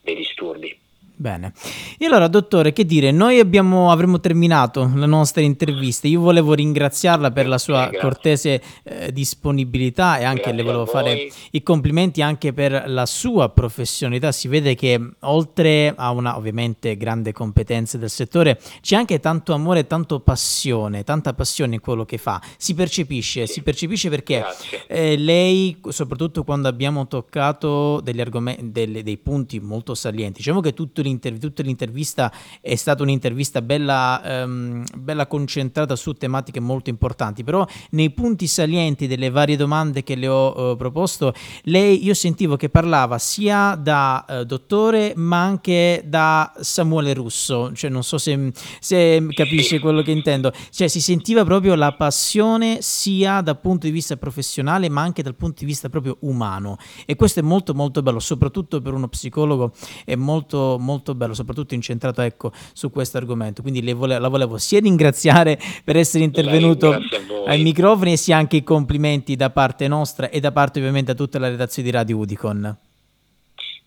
dei 0.00 0.14
disturbi. 0.14 0.78
Bene. 1.20 1.52
E 1.98 2.06
allora, 2.06 2.28
dottore, 2.28 2.72
che 2.72 2.86
dire, 2.86 3.10
noi 3.10 3.40
abbiamo, 3.40 3.90
avremmo 3.90 4.20
terminato 4.20 4.90
la 4.94 5.04
nostra 5.04 5.42
intervista. 5.42 6.08
Io 6.08 6.20
volevo 6.20 6.54
ringraziarla 6.54 7.30
per 7.30 7.46
la 7.46 7.58
sua 7.58 7.90
cortese 8.00 8.62
eh, 8.84 9.12
disponibilità 9.12 10.16
e 10.16 10.24
anche 10.24 10.44
grazie 10.44 10.56
le 10.56 10.62
volevo 10.62 10.86
fare 10.86 11.30
i 11.50 11.62
complimenti 11.62 12.22
anche 12.22 12.54
per 12.54 12.84
la 12.86 13.04
sua 13.04 13.50
professionalità. 13.50 14.32
Si 14.32 14.48
vede 14.48 14.74
che 14.74 14.98
oltre 15.18 15.92
a 15.94 16.10
una 16.10 16.38
ovviamente 16.38 16.96
grande 16.96 17.32
competenza 17.32 17.98
del 17.98 18.08
settore, 18.08 18.58
c'è 18.80 18.96
anche 18.96 19.20
tanto 19.20 19.52
amore, 19.52 19.86
tanto 19.86 20.20
passione, 20.20 21.04
tanta 21.04 21.34
passione 21.34 21.74
in 21.74 21.80
quello 21.82 22.06
che 22.06 22.16
fa. 22.16 22.40
Si 22.56 22.72
percepisce, 22.72 23.46
sì. 23.46 23.52
si 23.52 23.62
percepisce 23.62 24.08
perché 24.08 24.42
eh, 24.86 25.18
lei, 25.18 25.78
soprattutto 25.90 26.44
quando 26.44 26.66
abbiamo 26.66 27.06
toccato 27.06 28.00
degli 28.00 28.22
argomenti, 28.22 28.70
delle, 28.70 29.02
dei 29.02 29.18
punti 29.18 29.60
molto 29.60 29.94
salienti, 29.94 30.38
diciamo 30.38 30.62
che 30.62 30.72
tutto 30.72 31.08
tutta 31.18 31.62
l'intervista 31.62 32.32
è 32.60 32.74
stata 32.74 33.02
un'intervista 33.02 33.62
bella, 33.62 34.44
um, 34.44 34.84
bella 34.96 35.26
concentrata 35.26 35.96
su 35.96 36.12
tematiche 36.12 36.60
molto 36.60 36.90
importanti, 36.90 37.42
però 37.44 37.66
nei 37.90 38.10
punti 38.10 38.46
salienti 38.46 39.06
delle 39.06 39.30
varie 39.30 39.56
domande 39.56 40.02
che 40.02 40.14
le 40.14 40.28
ho 40.28 40.72
uh, 40.72 40.76
proposto, 40.76 41.32
lei 41.64 42.04
io 42.04 42.14
sentivo 42.14 42.56
che 42.56 42.68
parlava 42.68 43.18
sia 43.18 43.74
da 43.74 44.24
uh, 44.28 44.44
dottore 44.44 45.12
ma 45.16 45.42
anche 45.42 46.02
da 46.06 46.52
Samuele 46.60 47.14
Russo, 47.14 47.72
cioè 47.72 47.90
non 47.90 48.02
so 48.02 48.18
se, 48.18 48.52
se 48.80 49.26
capisce 49.30 49.78
quello 49.78 50.02
che 50.02 50.10
intendo, 50.10 50.52
cioè 50.70 50.88
si 50.88 51.00
sentiva 51.00 51.44
proprio 51.44 51.74
la 51.74 51.92
passione 51.92 52.78
sia 52.80 53.40
dal 53.40 53.58
punto 53.58 53.86
di 53.86 53.92
vista 53.92 54.16
professionale 54.16 54.88
ma 54.88 55.02
anche 55.02 55.22
dal 55.22 55.34
punto 55.34 55.60
di 55.60 55.66
vista 55.66 55.88
proprio 55.88 56.16
umano. 56.20 56.76
E 57.06 57.16
questo 57.16 57.40
è 57.40 57.42
molto 57.42 57.74
molto 57.74 58.02
bello, 58.02 58.20
soprattutto 58.20 58.80
per 58.80 58.92
uno 58.92 59.08
psicologo 59.08 59.72
è 60.04 60.14
molto 60.14 60.76
molto 60.78 60.99
molto 61.00 61.14
bello, 61.14 61.34
soprattutto 61.34 61.74
incentrato 61.74 62.20
ecco, 62.20 62.52
su 62.72 62.90
questo 62.90 63.16
argomento. 63.16 63.62
Quindi 63.62 63.80
vole- 63.92 64.18
la 64.18 64.28
volevo 64.28 64.58
sia 64.58 64.80
ringraziare 64.80 65.58
per 65.82 65.96
essere 65.96 66.24
intervenuto 66.24 67.00
ai 67.46 67.62
microfoni 67.62 68.12
e 68.12 68.16
sia 68.16 68.36
anche 68.36 68.56
i 68.56 68.62
complimenti 68.62 69.34
da 69.34 69.50
parte 69.50 69.88
nostra 69.88 70.28
e 70.28 70.38
da 70.40 70.52
parte 70.52 70.78
ovviamente 70.78 71.12
a 71.12 71.14
tutta 71.14 71.38
la 71.38 71.48
redazione 71.48 71.90
di 71.90 71.96
Radio 71.96 72.18
Udicon. 72.18 72.76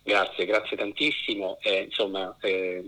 Grazie, 0.05 0.45
grazie 0.45 0.75
tantissimo. 0.75 1.57
Eh, 1.61 1.83
insomma, 1.83 2.35
eh, 2.41 2.83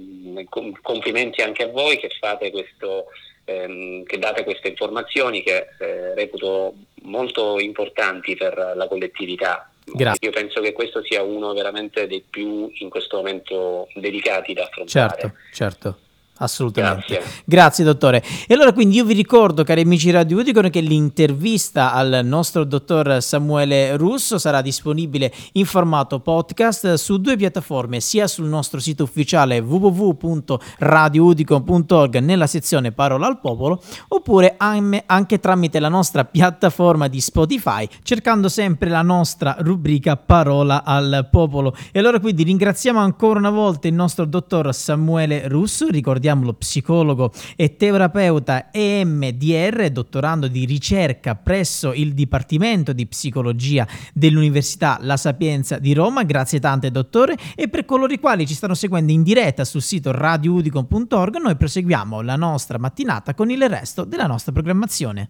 complimenti 0.82 1.42
anche 1.42 1.64
a 1.64 1.68
voi 1.68 1.98
che 1.98 2.10
fate 2.20 2.52
questo, 2.52 3.06
ehm, 3.46 4.04
che 4.04 4.18
date 4.18 4.44
queste 4.44 4.68
informazioni 4.70 5.42
che 5.42 5.68
eh, 5.80 6.14
reputo 6.14 6.74
molto 7.04 7.58
importanti 7.60 8.36
per 8.36 8.74
la 8.76 8.88
collettività 8.88 9.70
Grazie. 9.86 10.28
Io 10.28 10.34
penso 10.34 10.62
che 10.62 10.74
questo 10.74 11.04
sia 11.04 11.22
uno 11.22 11.54
veramente 11.54 12.08
dei 12.08 12.24
più 12.28 12.70
in 12.74 12.90
questo 12.90 13.18
momento 13.18 13.88
delicati 13.94 14.54
da 14.54 14.64
affrontare. 14.64 15.20
Certo, 15.20 15.38
certo. 15.52 15.98
Assolutamente. 16.38 17.16
Grazie. 17.16 17.44
Grazie. 17.46 17.86
dottore. 17.86 18.22
E 18.46 18.54
allora 18.54 18.74
quindi 18.74 18.98
io 18.98 19.06
vi 19.06 19.14
ricordo, 19.14 19.64
cari 19.64 19.80
amici 19.82 20.12
Radio 20.12 20.40
Udicon, 20.40 20.70
che 20.70 20.82
l'intervista 20.82 21.94
al 21.94 22.20
nostro 22.24 22.66
dottor 22.66 23.22
Samuele 23.22 23.96
Russo 23.96 24.38
sarà 24.38 24.62
disponibile 24.62 25.32
in 25.54 25.66
formato 25.66 26.20
podcast 26.20 26.96
su 26.96 27.22
due 27.22 27.38
piattaforme, 27.38 28.02
sia 28.02 28.28
sul 28.28 28.48
nostro 28.48 28.82
sito 28.82 29.04
ufficiale 29.04 29.60
www.radioudicon.org 29.60 32.18
nella 32.18 32.48
sezione 32.48 32.92
Parola 32.92 33.28
al 33.28 33.40
Popolo, 33.40 33.82
oppure 34.10 34.56
anche 34.58 35.40
tramite 35.40 35.80
la 35.80 35.90
nostra 35.90 36.26
piattaforma 36.26 37.08
di 37.08 37.22
Spotify, 37.22 37.88
cercando 38.04 38.50
sempre 38.50 38.90
la 38.90 39.04
nostra 39.04 39.56
rubrica 39.60 40.18
Parola 40.18 40.84
al 40.84 41.30
Popolo. 41.32 41.74
E 41.94 42.00
allora 42.00 42.20
quindi 42.20 42.44
ringraziamo 42.44 43.00
ancora 43.00 43.40
una 43.40 43.52
volta 43.52 43.88
il 43.88 43.94
nostro 43.94 44.26
dottor 44.26 44.74
Samuele 44.74 45.48
Russo, 45.48 45.88
ricordiamo 45.88 46.24
ricordiamolo, 46.26 46.54
psicologo 46.54 47.32
e 47.56 47.76
terapeuta 47.76 48.72
EMDR, 48.72 49.90
dottorando 49.92 50.48
di 50.48 50.66
ricerca 50.66 51.36
presso 51.36 51.94
il 51.94 52.14
Dipartimento 52.14 52.94
di 52.94 53.06
Psicologia 53.06 53.88
dell'Università 54.14 54.98
La 55.02 55.18
Sapienza 55.18 55.78
di 55.78 55.94
Roma. 55.94 56.24
Grazie 56.24 56.60
tante, 56.60 56.90
dottore. 56.90 57.36
E 57.56 57.68
per 57.68 57.86
coloro 57.86 58.12
i 58.12 58.20
quali 58.20 58.48
ci 58.48 58.56
stanno 58.56 58.74
seguendo 58.74 59.12
in 59.12 59.22
diretta 59.22 59.64
sul 59.64 59.82
sito 59.82 60.12
radioudicon.org, 60.12 61.38
noi 61.38 61.56
proseguiamo 61.56 62.22
la 62.22 62.36
nostra 62.36 62.80
mattinata 62.80 63.34
con 63.36 63.52
il 63.52 63.70
resto 63.70 64.04
della 64.04 64.28
nostra 64.28 64.52
programmazione. 64.52 65.24